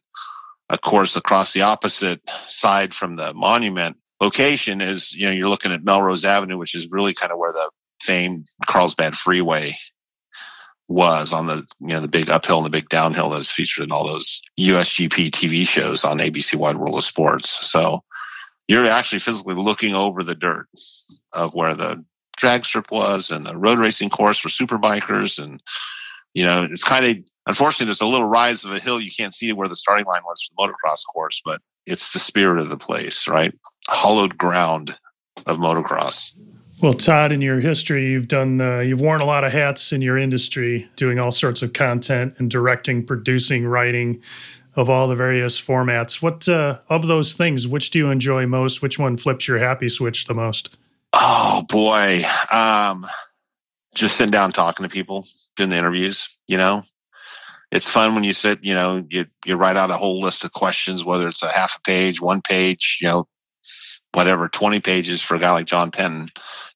of 0.69 0.81
course 0.81 1.15
across 1.15 1.53
the 1.53 1.61
opposite 1.61 2.21
side 2.47 2.93
from 2.93 3.15
the 3.15 3.33
monument 3.33 3.97
location 4.21 4.81
is 4.81 5.13
you 5.13 5.25
know 5.25 5.31
you're 5.31 5.49
looking 5.49 5.71
at 5.71 5.83
melrose 5.83 6.25
avenue 6.25 6.57
which 6.57 6.75
is 6.75 6.87
really 6.89 7.13
kind 7.13 7.31
of 7.31 7.37
where 7.37 7.53
the 7.53 7.69
famed 8.01 8.47
carlsbad 8.65 9.15
freeway 9.15 9.75
was 10.87 11.33
on 11.33 11.47
the 11.47 11.65
you 11.79 11.87
know 11.87 12.01
the 12.01 12.07
big 12.07 12.29
uphill 12.29 12.57
and 12.57 12.65
the 12.65 12.69
big 12.69 12.89
downhill 12.89 13.29
that 13.29 13.39
is 13.39 13.51
featured 13.51 13.85
in 13.85 13.91
all 13.91 14.05
those 14.05 14.41
USGP 14.59 15.31
TV 15.31 15.67
shows 15.67 16.03
on 16.03 16.19
ABC 16.19 16.55
Wide 16.55 16.77
World 16.77 16.95
of 16.95 17.03
Sports. 17.03 17.49
So 17.67 18.03
you're 18.67 18.85
actually 18.85 19.19
physically 19.19 19.55
looking 19.55 19.95
over 19.95 20.21
the 20.23 20.35
dirt 20.35 20.67
of 21.33 21.53
where 21.53 21.73
the 21.73 22.03
drag 22.37 22.65
strip 22.65 22.91
was 22.91 23.31
and 23.31 23.45
the 23.45 23.57
road 23.57 23.79
racing 23.79 24.09
course 24.09 24.37
for 24.37 24.49
super 24.49 24.77
bikers 24.77 25.41
and 25.41 25.61
you 26.33 26.43
know 26.43 26.67
it's 26.69 26.83
kind 26.83 27.05
of 27.05 27.17
unfortunately 27.47 27.85
there's 27.85 28.01
a 28.01 28.05
little 28.05 28.27
rise 28.27 28.65
of 28.65 28.71
a 28.71 28.79
hill 28.79 28.99
you 28.99 29.11
can't 29.15 29.33
see 29.33 29.51
where 29.53 29.67
the 29.67 29.75
starting 29.75 30.05
line 30.05 30.21
was 30.25 30.41
for 30.43 30.53
the 30.55 30.73
motocross 30.73 31.01
course 31.13 31.41
but 31.45 31.61
it's 31.85 32.11
the 32.13 32.19
spirit 32.19 32.59
of 32.59 32.69
the 32.69 32.77
place 32.77 33.27
right 33.27 33.53
hollowed 33.87 34.37
ground 34.37 34.95
of 35.45 35.57
motocross 35.57 36.31
Well, 36.81 36.93
Todd, 36.93 37.31
in 37.31 37.39
your 37.39 37.61
history, 37.61 38.11
you've 38.11 38.27
done 38.27 38.59
uh, 38.59 38.79
you've 38.79 38.99
worn 38.99 39.21
a 39.21 39.25
lot 39.25 39.45
of 39.45 39.53
hats 39.53 39.93
in 39.93 40.01
your 40.01 40.17
industry, 40.17 40.89
doing 40.97 41.19
all 41.19 41.31
sorts 41.31 41.61
of 41.61 41.71
content 41.71 42.35
and 42.37 42.51
directing, 42.51 43.05
producing, 43.05 43.65
writing 43.65 44.21
of 44.75 44.89
all 44.89 45.07
the 45.07 45.15
various 45.15 45.59
formats. 45.59 46.21
What 46.21 46.49
uh, 46.49 46.79
of 46.89 47.07
those 47.07 47.33
things? 47.33 47.67
Which 47.67 47.91
do 47.91 47.99
you 47.99 48.09
enjoy 48.09 48.45
most? 48.45 48.81
Which 48.81 48.99
one 48.99 49.15
flips 49.15 49.47
your 49.47 49.59
happy 49.59 49.87
switch 49.87 50.25
the 50.25 50.33
most? 50.33 50.75
Oh 51.17 51.63
boy. 51.69 52.23
Um 52.51 53.05
just 53.95 54.17
sitting 54.17 54.31
down 54.31 54.51
talking 54.51 54.83
to 54.83 54.89
people, 54.89 55.25
doing 55.55 55.69
the 55.69 55.77
interviews, 55.77 56.27
you 56.47 56.57
know. 56.57 56.83
It's 57.71 57.89
fun 57.89 58.13
when 58.15 58.23
you 58.25 58.33
sit, 58.33 58.63
you 58.63 58.73
know, 58.73 59.05
you 59.09 59.25
you 59.45 59.55
write 59.55 59.77
out 59.77 59.91
a 59.91 59.97
whole 59.97 60.21
list 60.21 60.43
of 60.43 60.51
questions, 60.51 61.03
whether 61.05 61.27
it's 61.27 61.43
a 61.43 61.49
half 61.51 61.75
a 61.77 61.81
page, 61.81 62.21
one 62.21 62.41
page, 62.41 62.99
you 63.01 63.07
know, 63.07 63.27
whatever, 64.13 64.49
20 64.49 64.81
pages 64.81 65.21
for 65.21 65.35
a 65.35 65.39
guy 65.39 65.51
like 65.51 65.65
John 65.65 65.91
Penton, 65.91 66.29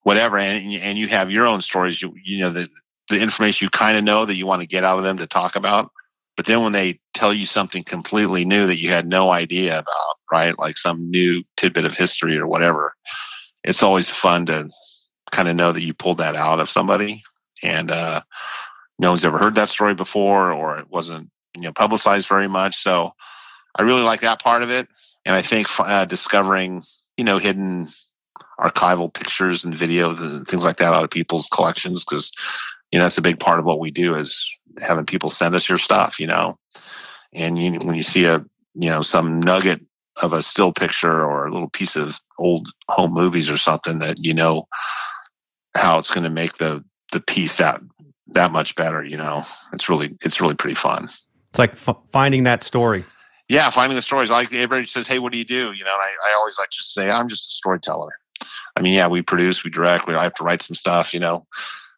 whatever, 0.03 0.37
and 0.37 0.73
and 0.75 0.97
you 0.97 1.07
have 1.09 1.31
your 1.31 1.45
own 1.45 1.61
stories, 1.61 2.01
you 2.01 2.13
you 2.23 2.39
know, 2.39 2.51
the 2.51 2.69
the 3.09 3.19
information 3.21 3.65
you 3.65 3.69
kind 3.71 3.97
of 3.97 4.03
know 4.03 4.25
that 4.25 4.37
you 4.37 4.45
want 4.47 4.61
to 4.61 4.67
get 4.67 4.83
out 4.85 4.97
of 4.97 5.03
them 5.03 5.17
to 5.17 5.27
talk 5.27 5.55
about. 5.55 5.91
But 6.37 6.45
then 6.45 6.63
when 6.63 6.71
they 6.71 6.99
tell 7.13 7.33
you 7.33 7.45
something 7.45 7.83
completely 7.83 8.45
new 8.45 8.67
that 8.67 8.79
you 8.79 8.89
had 8.89 9.07
no 9.07 9.31
idea 9.31 9.73
about, 9.79 10.15
right? 10.31 10.57
Like 10.57 10.77
some 10.77 11.09
new 11.09 11.43
tidbit 11.57 11.85
of 11.85 11.97
history 11.97 12.37
or 12.37 12.47
whatever, 12.47 12.93
it's 13.63 13.83
always 13.83 14.09
fun 14.09 14.45
to 14.47 14.69
kind 15.31 15.47
of 15.47 15.55
know 15.55 15.71
that 15.71 15.81
you 15.81 15.93
pulled 15.93 16.19
that 16.19 16.35
out 16.35 16.59
of 16.59 16.69
somebody 16.69 17.23
and 17.63 17.91
uh, 17.91 18.21
no 18.97 19.11
one's 19.11 19.25
ever 19.25 19.37
heard 19.37 19.55
that 19.55 19.69
story 19.69 19.93
before 19.93 20.51
or 20.51 20.79
it 20.79 20.89
wasn't 20.89 21.29
you 21.55 21.61
know 21.61 21.73
publicized 21.73 22.27
very 22.27 22.47
much. 22.47 22.81
So 22.81 23.11
i 23.75 23.83
really 23.83 24.01
like 24.01 24.21
that 24.21 24.41
part 24.41 24.63
of 24.63 24.69
it. 24.69 24.87
And 25.25 25.35
i 25.35 25.41
think 25.41 25.67
uh, 25.79 26.05
discovering 26.05 26.83
you 27.17 27.23
know 27.23 27.37
hidden 27.37 27.89
archival 28.59 29.13
pictures 29.13 29.63
and 29.63 29.75
video 29.75 30.15
and 30.15 30.47
things 30.47 30.63
like 30.63 30.77
that 30.77 30.93
out 30.93 31.03
of 31.03 31.09
people's 31.09 31.47
collections 31.51 32.03
because 32.03 32.31
you 32.91 32.99
know 32.99 33.05
that's 33.05 33.17
a 33.17 33.21
big 33.21 33.39
part 33.39 33.59
of 33.59 33.65
what 33.65 33.79
we 33.79 33.91
do 33.91 34.15
is 34.15 34.49
having 34.81 35.05
people 35.05 35.29
send 35.29 35.55
us 35.55 35.67
your 35.67 35.77
stuff 35.77 36.19
you 36.19 36.27
know? 36.27 36.57
And 37.33 37.59
you, 37.59 37.73
when 37.79 37.95
you 37.95 38.03
see 38.03 38.25
a 38.25 38.43
you 38.75 38.89
know 38.89 39.01
some 39.01 39.41
nugget 39.41 39.81
of 40.21 40.33
a 40.33 40.43
still 40.43 40.73
picture 40.73 41.23
or 41.25 41.47
a 41.47 41.51
little 41.51 41.69
piece 41.69 41.95
of 41.95 42.15
old 42.37 42.69
home 42.89 43.13
movies 43.13 43.49
or 43.49 43.57
something 43.57 43.99
that 43.99 44.17
you 44.19 44.33
know 44.33 44.67
how 45.75 45.99
it's 45.99 46.11
going 46.11 46.23
to 46.23 46.29
make 46.29 46.57
the 46.57 46.83
the 47.11 47.21
piece 47.21 47.57
that 47.57 47.81
that 48.27 48.51
much 48.51 48.75
better 48.75 49.03
you 49.03 49.17
know? 49.17 49.43
It's 49.73 49.89
really 49.89 50.17
it's 50.21 50.39
really 50.41 50.55
pretty 50.55 50.75
fun. 50.75 51.05
It's 51.49 51.59
like 51.59 51.71
f- 51.71 51.97
finding 52.11 52.43
that 52.43 52.61
story. 52.61 53.05
yeah 53.47 53.69
finding 53.71 53.95
the 53.95 54.01
stories. 54.01 54.29
Like 54.29 54.51
everybody 54.53 54.85
says 54.85 55.07
hey 55.07 55.19
what 55.19 55.31
do 55.31 55.37
you 55.37 55.45
do? 55.45 55.71
You 55.73 55.83
know 55.83 55.93
and 55.93 56.01
I, 56.01 56.29
I 56.29 56.35
always 56.37 56.57
like 56.57 56.69
to 56.69 56.83
say 56.83 57.09
i'm 57.09 57.29
just 57.29 57.47
a 57.47 57.51
storyteller. 57.51 58.13
I 58.75 58.81
mean 58.81 58.93
yeah 58.93 59.07
we 59.07 59.21
produce 59.21 59.63
we 59.63 59.71
direct 59.71 60.07
we 60.07 60.15
I 60.15 60.23
have 60.23 60.35
to 60.35 60.43
write 60.43 60.61
some 60.61 60.75
stuff 60.75 61.13
you 61.13 61.19
know? 61.19 61.45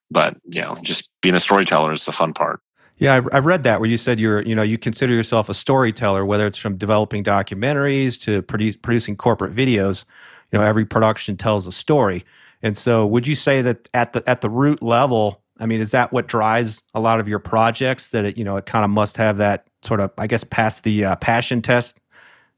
But 0.09 0.37
you 0.45 0.61
know 0.61 0.77
just 0.83 1.09
being 1.21 1.35
a 1.35 1.39
storyteller 1.39 1.93
is 1.93 2.05
the 2.05 2.11
fun 2.11 2.33
part 2.33 2.61
Yeah, 3.01 3.15
I, 3.15 3.37
I 3.37 3.39
read 3.39 3.63
that 3.63 3.79
where 3.79 3.89
you 3.89 3.97
said 3.97 4.19
you're, 4.19 4.43
you 4.43 4.53
know, 4.53 4.61
you 4.61 4.77
consider 4.77 5.11
yourself 5.11 5.49
a 5.49 5.55
storyteller, 5.55 6.23
whether 6.23 6.45
it's 6.45 6.59
from 6.59 6.77
developing 6.77 7.23
documentaries 7.23 8.21
to 8.21 8.43
produce, 8.43 8.75
producing 8.75 9.17
corporate 9.17 9.55
videos. 9.55 10.05
You 10.51 10.59
know, 10.59 10.63
every 10.63 10.85
production 10.85 11.35
tells 11.35 11.65
a 11.65 11.71
story. 11.71 12.23
And 12.61 12.77
so, 12.77 13.07
would 13.07 13.25
you 13.25 13.33
say 13.33 13.63
that 13.63 13.89
at 13.95 14.13
the 14.13 14.23
at 14.29 14.41
the 14.41 14.51
root 14.51 14.83
level, 14.83 15.41
I 15.59 15.65
mean, 15.65 15.81
is 15.81 15.89
that 15.91 16.13
what 16.13 16.27
drives 16.27 16.83
a 16.93 16.99
lot 16.99 17.19
of 17.19 17.27
your 17.27 17.39
projects? 17.39 18.09
That 18.09 18.23
it, 18.23 18.37
you 18.37 18.43
know, 18.43 18.55
it 18.57 18.67
kind 18.67 18.85
of 18.85 18.91
must 18.91 19.17
have 19.17 19.37
that 19.37 19.65
sort 19.81 19.99
of, 19.99 20.11
I 20.19 20.27
guess, 20.27 20.43
pass 20.43 20.81
the 20.81 21.05
uh, 21.05 21.15
passion 21.15 21.63
test, 21.63 21.99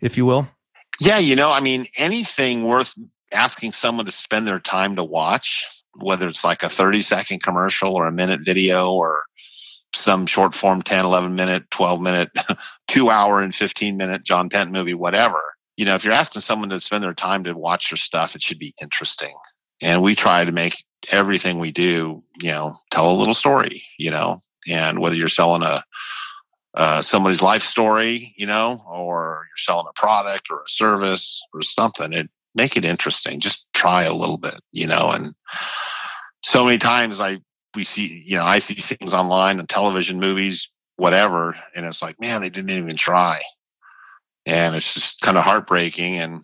if 0.02 0.18
you 0.18 0.26
will. 0.26 0.46
Yeah, 1.00 1.20
you 1.20 1.38
know, 1.38 1.52
I 1.52 1.62
mean, 1.62 1.88
anything 1.96 2.66
worth 2.66 2.94
asking 3.32 3.72
someone 3.72 4.08
to 4.08 4.12
spend 4.12 4.46
their 4.46 4.60
time 4.60 4.98
to 4.98 5.06
watch, 5.06 5.66
whether 6.02 6.28
it's 6.28 6.44
like 6.44 6.64
a 6.64 6.70
30 6.70 7.02
second 7.02 7.42
commercial 7.42 7.96
or 7.96 8.08
a 8.08 8.12
minute 8.12 8.42
video 8.44 8.92
or 8.92 9.24
some 9.96 10.26
short 10.26 10.56
form 10.56 10.82
10, 10.82 11.06
11 11.06 11.36
minute, 11.36 11.70
12 11.72 12.02
minute, 12.02 12.32
two 12.88 13.10
hour 13.10 13.42
and 13.42 13.54
15 13.54 13.98
minute 13.98 14.24
John 14.24 14.50
Penton 14.50 14.74
movie, 14.74 14.94
whatever. 14.94 15.40
You 15.76 15.86
know, 15.86 15.96
if 15.96 16.04
you're 16.04 16.14
asking 16.14 16.42
someone 16.42 16.70
to 16.70 16.82
spend 16.82 17.04
their 17.04 17.14
time 17.14 17.44
to 17.46 17.54
watch 17.54 17.92
your 17.92 17.98
stuff, 17.98 18.36
it 18.36 18.44
should 18.44 18.60
be 18.60 18.76
interesting. 18.82 19.34
And 19.82 20.02
we 20.02 20.16
try 20.16 20.46
to 20.46 20.52
make 20.52 20.84
everything 21.12 21.60
we 21.60 21.72
do, 21.72 22.24
you 22.40 22.52
know, 22.52 22.76
tell 22.92 23.12
a 23.12 23.18
little 23.18 23.34
story, 23.34 23.84
you 23.98 24.12
know, 24.12 24.40
and 24.68 25.00
whether 25.00 25.16
you're 25.16 25.30
selling 25.30 25.64
a, 25.64 25.84
uh, 26.76 27.02
somebody's 27.02 27.42
life 27.42 27.64
story, 27.64 28.34
you 28.38 28.46
know, 28.48 28.82
or 28.88 29.46
you're 29.50 29.58
selling 29.58 29.88
a 29.90 30.00
product 30.00 30.48
or 30.50 30.60
a 30.60 30.70
service 30.70 31.42
or 31.54 31.62
something, 31.62 32.14
it 32.14 32.30
make 32.56 32.78
it 32.78 32.86
interesting. 32.86 33.40
Just 33.40 33.66
try 33.74 34.04
a 34.04 34.14
little 34.14 34.38
bit, 34.38 34.60
you 34.72 34.88
know. 34.88 35.12
And 35.12 35.34
so 36.44 36.66
many 36.66 36.78
times 36.78 37.20
I 37.20 37.40
we 37.76 37.84
see, 37.84 38.24
you 38.26 38.38
know, 38.38 38.44
I 38.46 38.60
see 38.60 38.76
things 38.76 39.14
online 39.14 39.60
and 39.60 39.68
television, 39.68 40.20
movies, 40.20 40.70
whatever, 40.98 41.56
and 41.76 41.86
it's 41.86 42.02
like, 42.02 42.20
man, 42.20 42.42
they 42.42 42.50
didn't 42.50 42.72
even 42.72 42.98
try, 42.98 43.42
and 44.46 44.76
it's 44.76 44.94
just 44.94 45.22
kind 45.22 45.38
of 45.38 45.44
heartbreaking. 45.44 46.20
And 46.20 46.42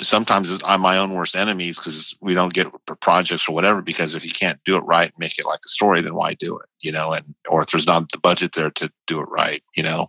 sometimes 0.00 0.50
I'm 0.64 0.80
my 0.80 0.98
own 0.98 1.14
worst 1.14 1.36
enemies 1.36 1.78
because 1.78 2.16
we 2.20 2.34
don't 2.34 2.52
get 2.52 2.68
projects 3.00 3.48
or 3.48 3.54
whatever. 3.54 3.82
Because 3.82 4.14
if 4.14 4.24
you 4.24 4.30
can't 4.32 4.60
do 4.64 4.76
it 4.76 4.84
right, 4.84 5.12
make 5.18 5.38
it 5.38 5.46
like 5.46 5.60
a 5.64 5.68
story, 5.68 6.00
then 6.00 6.14
why 6.14 6.34
do 6.34 6.58
it? 6.58 6.68
You 6.80 6.92
know, 6.92 7.12
and 7.12 7.34
or 7.48 7.62
if 7.62 7.68
there's 7.70 7.86
not 7.86 8.10
the 8.10 8.18
budget 8.18 8.52
there 8.54 8.70
to 8.70 8.90
do 9.06 9.20
it 9.20 9.28
right, 9.28 9.62
you 9.74 9.82
know. 9.82 10.08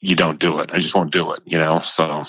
you 0.00 0.14
don't 0.14 0.38
do 0.38 0.58
it. 0.60 0.70
I 0.72 0.78
just 0.78 0.94
won't 0.94 1.10
do 1.10 1.32
it, 1.32 1.40
you 1.46 1.58
know? 1.58 1.78
So, 1.80 2.24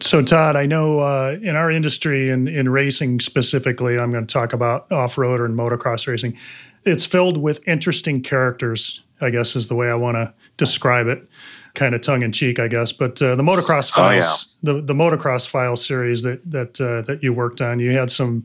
so 0.00 0.22
Todd, 0.22 0.56
I 0.56 0.66
know 0.66 1.00
uh, 1.00 1.38
in 1.40 1.56
our 1.56 1.70
industry 1.70 2.30
and 2.30 2.48
in, 2.48 2.54
in 2.56 2.68
racing 2.68 3.20
specifically, 3.20 3.98
I'm 3.98 4.10
going 4.10 4.26
to 4.26 4.32
talk 4.32 4.52
about 4.52 4.90
off 4.90 5.16
road 5.16 5.40
and 5.40 5.56
motocross 5.56 6.06
racing. 6.06 6.36
It's 6.84 7.04
filled 7.04 7.36
with 7.36 7.66
interesting 7.68 8.22
characters. 8.22 9.04
I 9.20 9.30
guess 9.30 9.54
is 9.54 9.68
the 9.68 9.74
way 9.74 9.90
I 9.90 9.94
want 9.94 10.16
to 10.16 10.32
describe 10.56 11.06
it, 11.06 11.28
kind 11.74 11.94
of 11.94 12.00
tongue 12.00 12.22
in 12.22 12.32
cheek, 12.32 12.58
I 12.58 12.68
guess. 12.68 12.90
But 12.90 13.20
uh, 13.20 13.34
the 13.34 13.42
motocross 13.42 13.90
files, 13.90 14.56
oh, 14.64 14.72
yeah. 14.72 14.74
the 14.74 14.80
the 14.80 14.94
motocross 14.94 15.46
file 15.46 15.76
series 15.76 16.22
that 16.22 16.40
that 16.50 16.80
uh, 16.80 17.02
that 17.02 17.22
you 17.22 17.32
worked 17.32 17.60
on, 17.60 17.80
you 17.80 17.92
had 17.92 18.10
some 18.10 18.44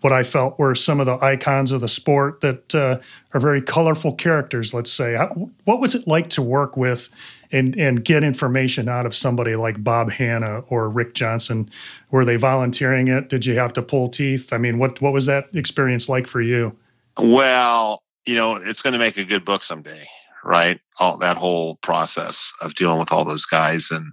what 0.00 0.12
I 0.12 0.22
felt 0.22 0.58
were 0.58 0.74
some 0.74 1.00
of 1.00 1.06
the 1.06 1.16
icons 1.24 1.72
of 1.72 1.80
the 1.80 1.88
sport 1.88 2.40
that 2.40 2.74
uh, 2.74 2.98
are 3.34 3.40
very 3.40 3.62
colorful 3.62 4.12
characters. 4.12 4.74
Let's 4.74 4.92
say, 4.92 5.14
How, 5.14 5.28
what 5.64 5.80
was 5.80 5.94
it 5.94 6.06
like 6.06 6.28
to 6.30 6.42
work 6.42 6.76
with 6.76 7.08
and 7.50 7.76
and 7.76 8.04
get 8.04 8.22
information 8.22 8.88
out 8.88 9.06
of 9.06 9.14
somebody 9.14 9.56
like 9.56 9.82
Bob 9.82 10.10
Hannah 10.10 10.60
or 10.68 10.88
Rick 10.88 11.14
Johnson? 11.14 11.70
Were 12.10 12.24
they 12.24 12.36
volunteering 12.36 13.08
it? 13.08 13.28
Did 13.28 13.46
you 13.46 13.54
have 13.54 13.72
to 13.74 13.82
pull 13.82 14.08
teeth? 14.08 14.52
I 14.52 14.58
mean, 14.58 14.78
what 14.78 15.00
what 15.00 15.12
was 15.12 15.26
that 15.26 15.48
experience 15.54 16.08
like 16.08 16.26
for 16.26 16.42
you? 16.42 16.76
Well, 17.18 18.02
you 18.26 18.34
know, 18.34 18.56
it's 18.56 18.82
going 18.82 18.92
to 18.92 18.98
make 18.98 19.16
a 19.16 19.24
good 19.24 19.44
book 19.44 19.62
someday, 19.62 20.06
right? 20.44 20.80
All 20.98 21.18
that 21.18 21.36
whole 21.36 21.76
process 21.76 22.52
of 22.60 22.74
dealing 22.74 22.98
with 22.98 23.12
all 23.12 23.24
those 23.24 23.46
guys, 23.46 23.90
and 23.90 24.04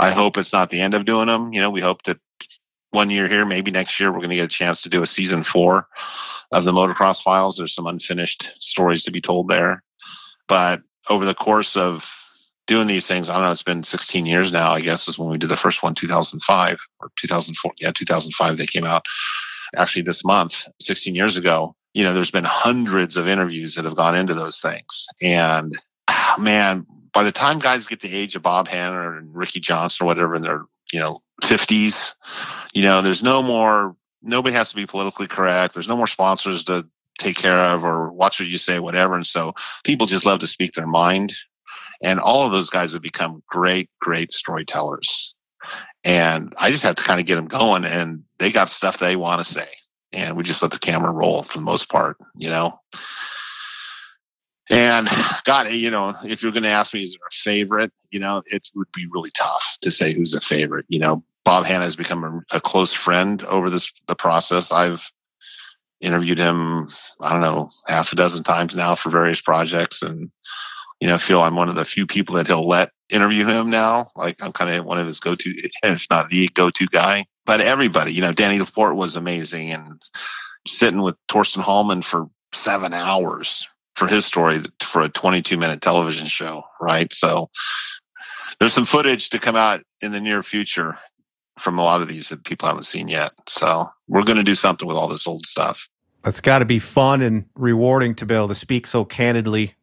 I 0.00 0.10
hope 0.10 0.36
it's 0.36 0.52
not 0.52 0.70
the 0.70 0.80
end 0.80 0.94
of 0.94 1.04
doing 1.04 1.28
them. 1.28 1.52
You 1.52 1.60
know, 1.60 1.70
we 1.70 1.80
hope 1.80 2.02
that 2.04 2.18
one 2.90 3.10
year 3.10 3.28
here, 3.28 3.44
maybe 3.44 3.70
next 3.70 4.00
year, 4.00 4.10
we're 4.10 4.18
going 4.18 4.30
to 4.30 4.36
get 4.36 4.46
a 4.46 4.48
chance 4.48 4.82
to 4.82 4.88
do 4.88 5.02
a 5.02 5.06
season 5.06 5.44
four 5.44 5.86
of 6.52 6.64
the 6.64 6.72
Motocross 6.72 7.22
Files. 7.22 7.56
There's 7.56 7.74
some 7.74 7.86
unfinished 7.86 8.50
stories 8.60 9.04
to 9.04 9.10
be 9.10 9.20
told 9.20 9.48
there, 9.48 9.82
but 10.48 10.80
over 11.08 11.24
the 11.24 11.34
course 11.34 11.76
of 11.76 12.04
doing 12.66 12.86
these 12.86 13.06
things, 13.06 13.28
I 13.28 13.34
don't 13.34 13.44
know, 13.44 13.52
it's 13.52 13.62
been 13.62 13.84
16 13.84 14.26
years 14.26 14.52
now, 14.52 14.72
I 14.72 14.80
guess, 14.80 15.08
is 15.08 15.18
when 15.18 15.30
we 15.30 15.38
did 15.38 15.48
the 15.48 15.56
first 15.56 15.82
one, 15.82 15.94
2005 15.94 16.78
or 17.00 17.10
2004. 17.16 17.72
Yeah, 17.78 17.92
2005, 17.94 18.56
they 18.56 18.66
came 18.66 18.84
out 18.84 19.04
actually 19.76 20.02
this 20.02 20.24
month, 20.24 20.64
16 20.80 21.14
years 21.14 21.36
ago. 21.36 21.74
You 21.94 22.04
know, 22.04 22.14
there's 22.14 22.30
been 22.30 22.44
hundreds 22.44 23.16
of 23.16 23.26
interviews 23.26 23.74
that 23.74 23.84
have 23.84 23.96
gone 23.96 24.14
into 24.14 24.34
those 24.34 24.60
things. 24.60 25.06
And 25.22 25.76
ah, 26.08 26.36
man, 26.38 26.86
by 27.12 27.24
the 27.24 27.32
time 27.32 27.58
guys 27.58 27.86
get 27.86 28.00
the 28.00 28.14
age 28.14 28.36
of 28.36 28.42
Bob 28.42 28.68
Hannah 28.68 29.16
and 29.16 29.34
Ricky 29.34 29.60
Johnson 29.60 30.04
or 30.04 30.06
whatever 30.06 30.34
in 30.34 30.42
their, 30.42 30.62
you 30.92 31.00
know, 31.00 31.22
50s, 31.42 32.12
you 32.72 32.82
know, 32.82 33.02
there's 33.02 33.22
no 33.22 33.42
more, 33.42 33.96
nobody 34.22 34.54
has 34.54 34.70
to 34.70 34.76
be 34.76 34.86
politically 34.86 35.26
correct. 35.28 35.74
There's 35.74 35.88
no 35.88 35.96
more 35.96 36.06
sponsors 36.06 36.64
to 36.64 36.86
take 37.18 37.36
care 37.36 37.58
of 37.58 37.84
or 37.84 38.12
watch 38.12 38.38
what 38.38 38.48
you 38.48 38.58
say, 38.58 38.78
whatever. 38.78 39.14
And 39.14 39.26
so 39.26 39.54
people 39.84 40.06
just 40.06 40.26
love 40.26 40.40
to 40.40 40.46
speak 40.46 40.72
their 40.72 40.86
mind. 40.86 41.32
And 42.02 42.20
all 42.20 42.46
of 42.46 42.52
those 42.52 42.70
guys 42.70 42.92
have 42.92 43.02
become 43.02 43.42
great, 43.48 43.90
great 44.00 44.32
storytellers. 44.32 45.34
And 46.04 46.54
I 46.58 46.70
just 46.70 46.84
have 46.84 46.96
to 46.96 47.02
kind 47.02 47.18
of 47.18 47.26
get 47.26 47.34
them 47.34 47.48
going, 47.48 47.84
and 47.84 48.22
they 48.38 48.52
got 48.52 48.70
stuff 48.70 48.98
they 48.98 49.16
want 49.16 49.44
to 49.44 49.52
say. 49.52 49.66
And 50.12 50.36
we 50.36 50.42
just 50.42 50.62
let 50.62 50.70
the 50.70 50.78
camera 50.78 51.12
roll 51.12 51.42
for 51.42 51.58
the 51.58 51.64
most 51.64 51.88
part, 51.88 52.16
you 52.34 52.48
know. 52.48 52.80
And 54.70 55.08
God, 55.44 55.66
eh, 55.66 55.70
you 55.70 55.90
know, 55.90 56.14
if 56.24 56.42
you're 56.42 56.52
going 56.52 56.62
to 56.62 56.68
ask 56.68 56.92
me, 56.92 57.02
is 57.02 57.12
there 57.12 57.26
a 57.26 57.34
favorite? 57.34 57.92
You 58.10 58.20
know, 58.20 58.42
it 58.46 58.68
would 58.74 58.90
be 58.92 59.06
really 59.10 59.30
tough 59.36 59.64
to 59.82 59.90
say 59.90 60.12
who's 60.12 60.34
a 60.34 60.40
favorite. 60.40 60.86
You 60.88 60.98
know, 60.98 61.24
Bob 61.44 61.64
Hannah 61.64 61.84
has 61.84 61.96
become 61.96 62.24
a, 62.24 62.56
a 62.56 62.60
close 62.60 62.92
friend 62.92 63.42
over 63.44 63.70
this 63.70 63.90
the 64.06 64.14
process. 64.14 64.70
I've 64.70 65.02
interviewed 66.00 66.38
him, 66.38 66.88
I 67.20 67.32
don't 67.32 67.40
know, 67.40 67.70
half 67.86 68.12
a 68.12 68.16
dozen 68.16 68.44
times 68.44 68.76
now 68.76 68.94
for 68.94 69.10
various 69.10 69.40
projects, 69.40 70.02
and 70.02 70.30
you 71.00 71.08
know, 71.08 71.18
feel 71.18 71.40
I'm 71.40 71.56
one 71.56 71.68
of 71.68 71.74
the 71.74 71.84
few 71.84 72.06
people 72.06 72.34
that 72.36 72.46
he'll 72.46 72.68
let 72.68 72.90
interview 73.08 73.46
him 73.46 73.70
now. 73.70 74.10
Like 74.16 74.36
I'm 74.42 74.52
kind 74.52 74.74
of 74.74 74.84
one 74.84 74.98
of 74.98 75.06
his 75.06 75.20
go-to, 75.20 75.54
if 75.82 76.06
not 76.10 76.28
the 76.28 76.48
go-to 76.48 76.86
guy. 76.86 77.26
But 77.48 77.62
everybody, 77.62 78.12
you 78.12 78.20
know, 78.20 78.34
Danny 78.34 78.58
Laporte 78.58 78.94
was 78.94 79.16
amazing, 79.16 79.70
and 79.70 80.02
sitting 80.66 81.00
with 81.00 81.16
Torsten 81.30 81.62
Hallman 81.62 82.02
for 82.02 82.28
seven 82.52 82.92
hours 82.92 83.66
for 83.96 84.06
his 84.06 84.26
story 84.26 84.62
for 84.82 85.00
a 85.00 85.08
22 85.08 85.56
minute 85.56 85.80
television 85.80 86.26
show, 86.26 86.62
right? 86.78 87.10
So 87.10 87.48
there's 88.60 88.74
some 88.74 88.84
footage 88.84 89.30
to 89.30 89.38
come 89.38 89.56
out 89.56 89.80
in 90.02 90.12
the 90.12 90.20
near 90.20 90.42
future 90.42 90.98
from 91.58 91.78
a 91.78 91.82
lot 91.82 92.02
of 92.02 92.08
these 92.08 92.28
that 92.28 92.44
people 92.44 92.68
haven't 92.68 92.84
seen 92.84 93.08
yet. 93.08 93.32
So 93.48 93.86
we're 94.08 94.24
going 94.24 94.36
to 94.36 94.44
do 94.44 94.54
something 94.54 94.86
with 94.86 94.98
all 94.98 95.08
this 95.08 95.26
old 95.26 95.46
stuff. 95.46 95.88
It's 96.26 96.42
got 96.42 96.58
to 96.58 96.66
be 96.66 96.78
fun 96.78 97.22
and 97.22 97.46
rewarding 97.54 98.14
to 98.16 98.26
be 98.26 98.34
able 98.34 98.48
to 98.48 98.54
speak 98.54 98.86
so 98.86 99.06
candidly 99.06 99.74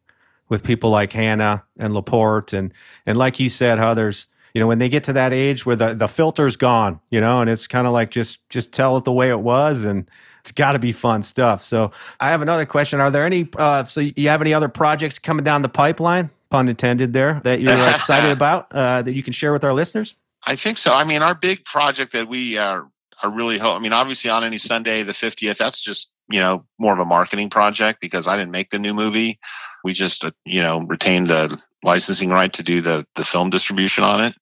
with 0.50 0.64
people 0.64 0.92
like 0.92 1.14
Hannah 1.14 1.64
and 1.80 1.96
Laporte 1.96 2.54
and 2.54 2.72
and 3.08 3.18
like 3.18 3.40
you 3.40 3.50
said, 3.50 3.80
how 3.80 3.96
there's 3.96 4.28
you 4.56 4.62
know 4.62 4.68
when 4.68 4.80
they 4.80 4.88
get 4.88 5.04
to 5.04 5.14
that 5.14 5.34
age 5.34 5.66
where 5.66 5.76
the 5.76 5.94
the 5.94 6.08
filter's 6.08 6.56
gone, 6.56 7.02
you 7.12 7.20
know, 7.20 7.42
and 7.42 7.50
it's 7.50 7.68
kind 7.68 7.86
of 7.86 7.94
like 7.94 8.10
just 8.10 8.50
just 8.50 8.72
tell 8.72 8.96
it 8.96 9.04
the 9.04 9.12
way 9.12 9.30
it 9.30 9.42
was 9.42 9.84
and 9.84 10.10
it's 10.40 10.52
got 10.52 10.72
to 10.72 10.80
be 10.80 10.94
fun 10.94 11.24
stuff. 11.24 11.62
So 11.62 11.92
I 12.22 12.30
have 12.30 12.42
another 12.42 12.66
question. 12.66 13.02
Are 13.02 13.12
there 13.12 13.26
any? 13.26 13.50
Uh, 13.58 13.84
so 13.84 14.00
you 14.00 14.30
have 14.30 14.42
any 14.42 14.54
other 14.54 14.70
projects 14.70 15.20
coming 15.20 15.44
down 15.44 15.62
the 15.62 15.70
pipeline? 15.70 16.30
Pun 16.52 16.70
intended 16.70 17.12
there. 17.12 17.42
That 17.44 17.60
you're 17.60 17.90
excited 17.90 18.32
about 18.38 18.72
uh, 18.72 19.02
that 19.02 19.12
you 19.12 19.22
can 19.22 19.34
share 19.34 19.52
with 19.52 19.66
our 19.66 19.74
listeners. 19.74 20.16
I 20.48 20.56
think 20.56 20.78
so. 20.78 20.94
I 20.94 21.04
mean, 21.04 21.22
our 21.22 21.36
big 21.36 21.66
project 21.66 22.14
that 22.14 22.30
we 22.30 22.58
are 22.58 22.88
are 23.24 23.30
really. 23.30 23.58
Ho- 23.58 23.76
I 23.76 23.80
mean, 23.80 23.92
obviously, 23.92 24.30
on 24.30 24.46
any 24.46 24.58
Sunday, 24.58 25.04
the 25.04 25.14
50th. 25.14 25.58
That's 25.58 25.82
just 25.82 26.12
you 26.30 26.40
know 26.40 26.64
more 26.80 26.94
of 26.94 27.00
a 27.00 27.06
marketing 27.06 27.50
project 27.50 28.00
because 28.00 28.26
I 28.26 28.38
didn't 28.38 28.52
make 28.52 28.70
the 28.70 28.80
new 28.80 28.94
movie. 28.94 29.38
We 29.84 29.92
just 29.92 30.24
uh, 30.24 30.32
you 30.46 30.62
know 30.62 30.82
retained 30.82 31.28
the 31.28 31.60
licensing 31.86 32.30
right 32.30 32.52
to 32.54 32.64
do 32.64 32.82
the 32.82 33.06
the 33.16 33.24
film 33.24 33.50
distribution 33.50 34.04
on 34.04 34.24
it 34.24 34.36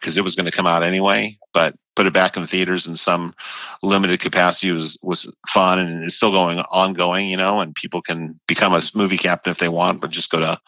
because 0.00 0.16
it 0.16 0.24
was 0.24 0.34
going 0.34 0.46
to 0.46 0.52
come 0.52 0.66
out 0.66 0.82
anyway. 0.82 1.38
But 1.54 1.74
put 1.96 2.06
it 2.06 2.12
back 2.12 2.36
in 2.36 2.42
the 2.42 2.48
theaters 2.48 2.86
in 2.86 2.96
some 2.96 3.34
limited 3.82 4.20
capacity 4.20 4.70
was 4.70 4.98
was 5.02 5.30
fun 5.48 5.78
and 5.78 6.04
is 6.04 6.16
still 6.16 6.32
going 6.32 6.58
ongoing, 6.58 7.28
you 7.28 7.36
know, 7.36 7.60
and 7.60 7.74
people 7.74 8.02
can 8.02 8.38
become 8.46 8.74
a 8.74 8.82
movie 8.94 9.18
captain 9.18 9.50
if 9.50 9.58
they 9.58 9.68
want, 9.68 10.00
but 10.00 10.10
just 10.10 10.30
go 10.30 10.40
to 10.40 10.60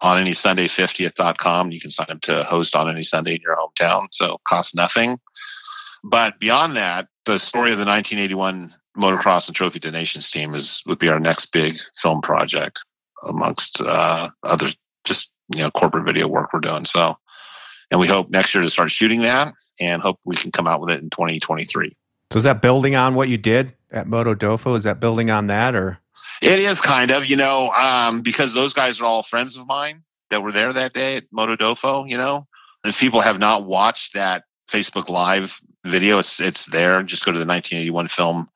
on 0.00 0.20
any 0.20 0.34
Sunday 0.34 0.68
50th.com. 0.68 1.70
You 1.70 1.80
can 1.80 1.90
sign 1.90 2.06
up 2.08 2.20
to 2.22 2.44
host 2.44 2.74
on 2.74 2.90
any 2.90 3.04
Sunday 3.04 3.34
in 3.34 3.40
your 3.40 3.56
hometown. 3.56 4.08
So 4.10 4.38
costs 4.48 4.74
nothing. 4.74 5.18
But 6.04 6.40
beyond 6.40 6.76
that, 6.76 7.06
the 7.24 7.38
story 7.38 7.70
of 7.70 7.78
the 7.78 7.84
1981 7.84 8.72
motocross 8.96 9.46
and 9.46 9.56
Trophée 9.56 9.80
des 9.80 9.90
Nations 9.90 10.28
team 10.30 10.54
is 10.54 10.82
would 10.86 10.98
be 10.98 11.08
our 11.08 11.20
next 11.20 11.52
big 11.52 11.78
film 12.00 12.20
project 12.20 12.78
amongst 13.24 13.80
uh, 13.80 14.30
other 14.42 14.70
just 15.04 15.30
you 15.54 15.62
know 15.62 15.70
corporate 15.70 16.04
video 16.04 16.28
work 16.28 16.52
we're 16.52 16.60
doing. 16.60 16.84
So 16.84 17.16
and 17.92 18.00
we 18.00 18.06
hope 18.06 18.30
next 18.30 18.54
year 18.54 18.62
to 18.62 18.70
start 18.70 18.90
shooting 18.90 19.20
that 19.20 19.52
and 19.78 20.00
hope 20.00 20.18
we 20.24 20.34
can 20.34 20.50
come 20.50 20.66
out 20.66 20.80
with 20.80 20.90
it 20.90 21.00
in 21.02 21.10
2023. 21.10 21.94
So 22.30 22.38
is 22.38 22.44
that 22.44 22.62
building 22.62 22.96
on 22.96 23.14
what 23.14 23.28
you 23.28 23.36
did 23.36 23.74
at 23.90 24.06
Monte 24.06 24.36
De 24.36 24.46
Oro? 24.46 24.74
Is 24.74 24.84
that 24.84 24.98
building 24.98 25.30
on 25.30 25.48
that 25.48 25.74
or? 25.74 25.98
It 26.40 26.58
is 26.58 26.80
kind 26.80 27.10
of, 27.10 27.26
you 27.26 27.36
know, 27.36 27.70
um, 27.72 28.22
because 28.22 28.54
those 28.54 28.72
guys 28.72 29.00
are 29.00 29.04
all 29.04 29.22
friends 29.22 29.58
of 29.58 29.66
mine 29.66 30.02
that 30.30 30.42
were 30.42 30.50
there 30.50 30.72
that 30.72 30.94
day 30.94 31.18
at 31.18 31.24
Monte 31.30 31.56
De 31.56 31.76
Oro, 31.84 32.06
you 32.06 32.16
know. 32.16 32.46
If 32.82 32.98
people 32.98 33.20
have 33.20 33.38
not 33.38 33.66
watched 33.66 34.14
that 34.14 34.44
Facebook 34.70 35.10
Live 35.10 35.52
video, 35.84 36.18
it's 36.18 36.40
it's 36.40 36.64
there. 36.66 37.02
Just 37.02 37.26
go 37.26 37.30
to 37.30 37.38
the 37.38 37.44
1981 37.44 38.08
film 38.08 38.48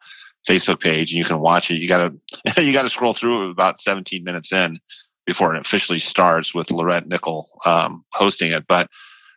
Facebook 0.48 0.80
page 0.80 1.12
and 1.12 1.18
you 1.18 1.26
can 1.26 1.40
watch 1.40 1.70
it. 1.70 1.74
You 1.74 1.88
gotta 1.88 2.14
you 2.62 2.72
gotta 2.72 2.88
scroll 2.88 3.12
through 3.12 3.50
about 3.50 3.80
17 3.80 4.24
minutes 4.24 4.50
in 4.50 4.80
before 5.26 5.54
it 5.54 5.60
officially 5.60 5.98
starts 5.98 6.54
with 6.54 6.68
Laurette 6.68 7.06
Nickel 7.06 7.48
um, 7.66 8.04
hosting 8.12 8.52
it. 8.52 8.66
But 8.66 8.88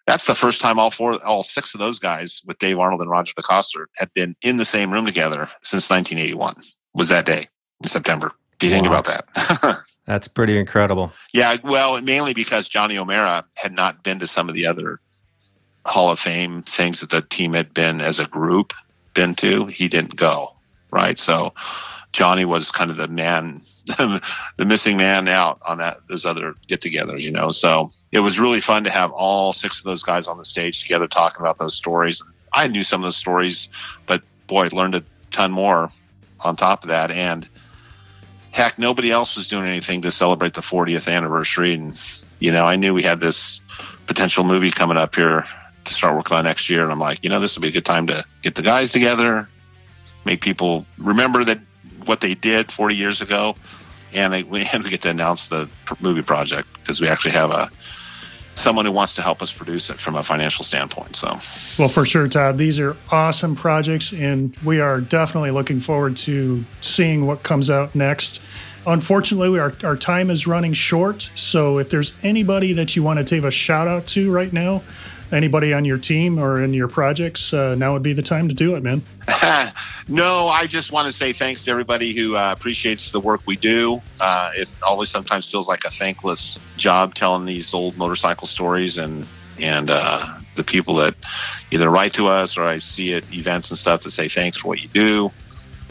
that's 0.07 0.25
the 0.25 0.35
first 0.35 0.61
time 0.61 0.79
all 0.79 0.91
four, 0.91 1.23
all 1.23 1.43
six 1.43 1.73
of 1.73 1.79
those 1.79 1.99
guys 1.99 2.41
with 2.45 2.57
Dave 2.59 2.79
Arnold 2.79 3.01
and 3.01 3.09
Roger 3.09 3.33
DeCoster 3.33 3.85
had 3.97 4.13
been 4.13 4.35
in 4.41 4.57
the 4.57 4.65
same 4.65 4.91
room 4.91 5.05
together 5.05 5.49
since 5.61 5.89
1981. 5.89 6.55
Was 6.93 7.09
that 7.09 7.25
day 7.25 7.47
in 7.83 7.89
September? 7.89 8.31
Do 8.59 8.67
you 8.67 8.73
wow. 8.73 8.77
think 8.77 8.87
about 8.87 9.05
that? 9.05 9.83
that's 10.05 10.27
pretty 10.27 10.57
incredible. 10.57 11.11
Yeah, 11.33 11.57
well, 11.63 12.01
mainly 12.01 12.33
because 12.33 12.69
Johnny 12.69 12.97
O'Mara 12.97 13.45
had 13.55 13.73
not 13.73 14.03
been 14.03 14.19
to 14.19 14.27
some 14.27 14.49
of 14.49 14.55
the 14.55 14.65
other 14.65 14.99
Hall 15.85 16.11
of 16.11 16.19
Fame 16.19 16.63
things 16.63 17.01
that 17.01 17.09
the 17.09 17.21
team 17.21 17.53
had 17.53 17.73
been 17.73 18.01
as 18.01 18.19
a 18.19 18.27
group 18.27 18.73
been 19.13 19.35
to. 19.35 19.65
He 19.67 19.87
didn't 19.87 20.15
go, 20.15 20.53
right? 20.91 21.17
So 21.17 21.53
Johnny 22.11 22.45
was 22.45 22.71
kind 22.71 22.89
of 22.89 22.97
the 22.97 23.07
man, 23.07 23.61
the 23.85 24.65
missing 24.65 24.97
man 24.97 25.27
out 25.27 25.59
on 25.65 25.77
that 25.77 25.99
those 26.07 26.25
other 26.25 26.55
get-togethers, 26.67 27.21
you 27.21 27.31
know. 27.31 27.51
So 27.51 27.89
it 28.11 28.19
was 28.19 28.39
really 28.39 28.61
fun 28.61 28.83
to 28.85 28.89
have 28.89 29.11
all 29.11 29.53
six 29.53 29.79
of 29.79 29.85
those 29.85 30.03
guys 30.03 30.27
on 30.27 30.37
the 30.37 30.45
stage 30.45 30.81
together 30.81 31.07
talking 31.07 31.41
about 31.41 31.57
those 31.59 31.75
stories. 31.75 32.21
I 32.51 32.67
knew 32.67 32.83
some 32.83 33.01
of 33.01 33.07
those 33.07 33.17
stories, 33.17 33.69
but 34.07 34.23
boy, 34.47 34.69
learned 34.71 34.95
a 34.95 35.03
ton 35.31 35.51
more 35.51 35.89
on 36.39 36.55
top 36.55 36.83
of 36.83 36.89
that. 36.89 37.11
And 37.11 37.47
heck, 38.51 38.79
nobody 38.79 39.11
else 39.11 39.35
was 39.35 39.47
doing 39.47 39.67
anything 39.67 40.01
to 40.01 40.11
celebrate 40.11 40.55
the 40.55 40.61
40th 40.61 41.07
anniversary. 41.07 41.73
And 41.73 41.99
you 42.39 42.51
know, 42.51 42.65
I 42.65 42.75
knew 42.75 42.93
we 42.93 43.03
had 43.03 43.19
this 43.19 43.61
potential 44.07 44.43
movie 44.43 44.71
coming 44.71 44.97
up 44.97 45.15
here 45.15 45.45
to 45.85 45.93
start 45.93 46.15
working 46.15 46.37
on 46.37 46.45
next 46.45 46.69
year. 46.69 46.83
And 46.83 46.91
I'm 46.91 46.99
like, 46.99 47.23
you 47.23 47.29
know, 47.29 47.39
this 47.39 47.55
will 47.55 47.61
be 47.61 47.69
a 47.69 47.71
good 47.71 47.85
time 47.85 48.07
to 48.07 48.25
get 48.41 48.55
the 48.55 48.61
guys 48.61 48.91
together, 48.91 49.47
make 50.25 50.41
people 50.41 50.85
remember 50.97 51.43
that 51.45 51.59
what 52.05 52.21
they 52.21 52.35
did 52.35 52.71
40 52.71 52.95
years 52.95 53.21
ago, 53.21 53.55
and, 54.13 54.33
they, 54.33 54.43
we, 54.51 54.63
and 54.63 54.83
we 54.83 54.89
get 54.89 55.01
to 55.03 55.09
announce 55.09 55.47
the 55.49 55.69
movie 55.99 56.21
project 56.21 56.67
because 56.73 57.01
we 57.01 57.07
actually 57.07 57.31
have 57.31 57.51
a 57.51 57.71
someone 58.55 58.85
who 58.85 58.91
wants 58.91 59.15
to 59.15 59.21
help 59.21 59.41
us 59.41 59.53
produce 59.53 59.89
it 59.89 59.99
from 59.99 60.15
a 60.15 60.23
financial 60.23 60.65
standpoint. 60.65 61.15
So, 61.15 61.39
well, 61.77 61.87
for 61.87 62.05
sure, 62.05 62.27
Todd, 62.27 62.57
these 62.57 62.79
are 62.79 62.95
awesome 63.09 63.55
projects, 63.55 64.11
and 64.11 64.55
we 64.57 64.79
are 64.81 64.99
definitely 64.99 65.51
looking 65.51 65.79
forward 65.79 66.17
to 66.17 66.65
seeing 66.81 67.25
what 67.25 67.41
comes 67.41 67.69
out 67.69 67.95
next. 67.95 68.41
Unfortunately, 68.85 69.59
our, 69.59 69.73
our 69.83 69.95
time 69.95 70.29
is 70.29 70.45
running 70.45 70.73
short. 70.73 71.31
So, 71.35 71.79
if 71.79 71.89
there's 71.89 72.17
anybody 72.21 72.73
that 72.73 72.95
you 72.95 73.03
want 73.03 73.25
to 73.25 73.35
give 73.35 73.45
a 73.45 73.51
shout 73.51 73.87
out 73.87 74.07
to 74.07 74.31
right 74.31 74.51
now, 74.51 74.83
anybody 75.31 75.73
on 75.73 75.85
your 75.85 75.97
team 75.97 76.39
or 76.39 76.61
in 76.61 76.73
your 76.73 76.87
projects, 76.87 77.53
uh, 77.53 77.75
now 77.75 77.93
would 77.93 78.03
be 78.03 78.13
the 78.13 78.21
time 78.21 78.47
to 78.47 78.53
do 78.53 78.75
it, 78.75 78.83
man. 78.83 79.01
no, 80.07 80.47
I 80.47 80.67
just 80.67 80.91
want 80.91 81.07
to 81.07 81.13
say 81.13 81.33
thanks 81.33 81.63
to 81.65 81.71
everybody 81.71 82.13
who 82.15 82.35
uh, 82.35 82.51
appreciates 82.51 83.11
the 83.11 83.19
work 83.19 83.41
we 83.45 83.55
do. 83.55 84.01
Uh, 84.19 84.51
it 84.55 84.67
always 84.83 85.09
sometimes 85.09 85.49
feels 85.49 85.67
like 85.67 85.85
a 85.85 85.91
thankless 85.91 86.57
job 86.77 87.15
telling 87.15 87.45
these 87.45 87.73
old 87.73 87.97
motorcycle 87.97 88.47
stories 88.47 88.97
and 88.97 89.27
and 89.59 89.89
uh, 89.89 90.39
the 90.55 90.63
people 90.63 90.95
that 90.95 91.15
either 91.71 91.89
write 91.89 92.13
to 92.13 92.27
us 92.27 92.57
or 92.57 92.63
I 92.63 92.77
see 92.77 93.13
at 93.13 93.29
events 93.33 93.69
and 93.69 93.77
stuff 93.77 94.03
that 94.03 94.11
say 94.11 94.29
thanks 94.29 94.57
for 94.57 94.69
what 94.69 94.79
you 94.79 94.87
do. 94.87 95.31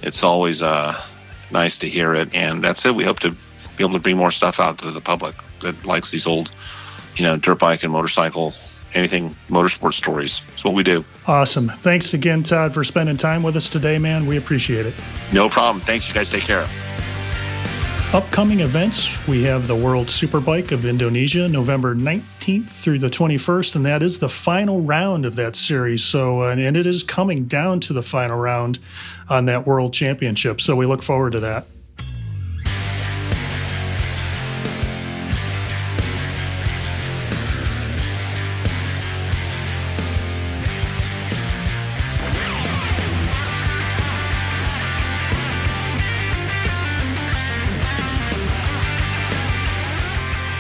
It's 0.03 0.22
always 0.22 0.62
uh, 0.62 0.98
nice 1.51 1.77
to 1.79 1.88
hear 1.88 2.14
it, 2.14 2.35
and 2.35 2.64
that's 2.64 2.87
it. 2.87 2.94
We 2.94 3.05
hope 3.05 3.20
to 3.20 3.31
be 3.31 3.85
able 3.85 3.92
to 3.92 3.98
bring 3.98 4.16
more 4.16 4.31
stuff 4.31 4.59
out 4.59 4.79
to 4.79 4.90
the 4.90 5.01
public 5.01 5.35
that 5.61 5.85
likes 5.85 6.11
these 6.11 6.27
old, 6.27 6.51
you 7.16 7.24
know, 7.24 7.37
dirt 7.37 7.59
bike 7.59 7.83
and 7.83 7.92
motorcycle 7.92 8.55
anything 8.94 9.35
motorsport 9.48 9.94
stories. 9.94 10.42
It's 10.55 10.64
what 10.64 10.74
we 10.74 10.83
do. 10.83 11.05
Awesome. 11.27 11.68
Thanks 11.68 12.14
again, 12.14 12.42
Todd, 12.42 12.72
for 12.72 12.85
spending 12.85 13.16
time 13.16 13.42
with 13.42 13.57
us 13.57 13.68
today, 13.70 13.98
man. 13.98 14.27
We 14.27 14.37
appreciate 14.37 14.87
it. 14.87 14.94
No 15.33 15.48
problem. 15.48 15.85
Thanks. 15.85 16.09
You 16.09 16.14
guys 16.14 16.31
take 16.31 16.44
care. 16.44 16.68
Upcoming 18.14 18.61
events 18.61 19.11
we 19.29 19.42
have 19.42 19.66
the 19.66 19.77
World 19.77 20.07
Superbike 20.07 20.72
of 20.72 20.87
Indonesia, 20.87 21.46
November 21.46 21.94
19th 21.94 22.70
through 22.70 23.01
the 23.01 23.11
21st, 23.11 23.77
and 23.77 23.85
that 23.85 24.03
is 24.03 24.18
the 24.18 24.31
final 24.31 24.81
round 24.81 25.27
of 25.27 25.37
that 25.37 25.55
series. 25.55 26.03
So, 26.03 26.44
uh, 26.44 26.53
and 26.57 26.74
it 26.74 26.87
is 26.87 27.03
coming 27.03 27.44
down 27.44 27.81
to 27.81 27.92
the 27.92 28.03
final 28.03 28.38
round 28.38 28.79
on 29.29 29.44
that 29.44 29.66
World 29.66 29.92
Championship. 29.92 30.59
So, 30.62 30.74
we 30.74 30.87
look 30.87 31.03
forward 31.03 31.33
to 31.33 31.40
that. 31.40 31.66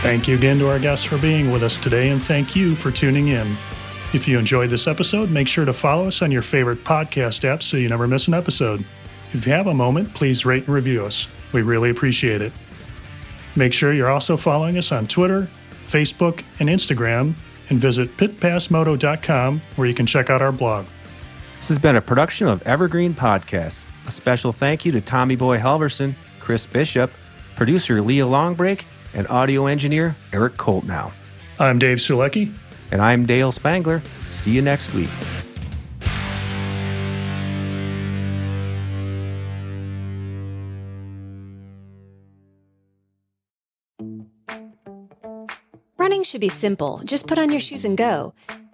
Thank 0.08 0.26
you 0.26 0.36
again 0.36 0.58
to 0.60 0.70
our 0.70 0.78
guests 0.78 1.04
for 1.04 1.18
being 1.18 1.52
with 1.52 1.62
us 1.62 1.76
today, 1.76 2.08
and 2.08 2.22
thank 2.22 2.56
you 2.56 2.74
for 2.74 2.90
tuning 2.90 3.28
in. 3.28 3.58
If 4.14 4.26
you 4.26 4.38
enjoyed 4.38 4.70
this 4.70 4.86
episode, 4.86 5.30
make 5.30 5.46
sure 5.46 5.66
to 5.66 5.72
follow 5.74 6.08
us 6.08 6.22
on 6.22 6.32
your 6.32 6.40
favorite 6.40 6.82
podcast 6.82 7.44
app 7.44 7.62
so 7.62 7.76
you 7.76 7.90
never 7.90 8.06
miss 8.06 8.26
an 8.26 8.32
episode. 8.32 8.86
If 9.34 9.46
you 9.46 9.52
have 9.52 9.66
a 9.66 9.74
moment, 9.74 10.14
please 10.14 10.46
rate 10.46 10.64
and 10.64 10.74
review 10.74 11.04
us. 11.04 11.28
We 11.52 11.60
really 11.60 11.90
appreciate 11.90 12.40
it. 12.40 12.54
Make 13.54 13.74
sure 13.74 13.92
you're 13.92 14.08
also 14.08 14.38
following 14.38 14.78
us 14.78 14.92
on 14.92 15.06
Twitter, 15.06 15.46
Facebook, 15.88 16.42
and 16.58 16.70
Instagram, 16.70 17.34
and 17.68 17.78
visit 17.78 18.16
pitpassmoto.com 18.16 19.60
where 19.76 19.88
you 19.88 19.94
can 19.94 20.06
check 20.06 20.30
out 20.30 20.40
our 20.40 20.52
blog. 20.52 20.86
This 21.56 21.68
has 21.68 21.78
been 21.78 21.96
a 21.96 22.00
production 22.00 22.48
of 22.48 22.62
Evergreen 22.62 23.12
Podcasts. 23.12 23.84
A 24.06 24.10
special 24.10 24.52
thank 24.52 24.86
you 24.86 24.92
to 24.92 25.02
Tommy 25.02 25.36
Boy 25.36 25.58
Halverson, 25.58 26.14
Chris 26.40 26.64
Bishop, 26.64 27.10
producer 27.56 28.00
Leah 28.00 28.24
Longbrake, 28.24 28.84
and 29.14 29.26
audio 29.28 29.66
engineer 29.66 30.16
Eric 30.32 30.54
Koltnow. 30.54 31.12
I'm 31.58 31.78
Dave 31.78 31.98
Sulecki. 31.98 32.54
And 32.90 33.02
I'm 33.02 33.26
Dale 33.26 33.52
Spangler. 33.52 34.02
See 34.28 34.50
you 34.50 34.62
next 34.62 34.94
week. 34.94 35.10
Running 45.98 46.22
should 46.22 46.40
be 46.40 46.48
simple. 46.48 47.02
Just 47.04 47.26
put 47.26 47.38
on 47.38 47.50
your 47.50 47.60
shoes 47.60 47.84
and 47.84 47.98
go. 47.98 48.32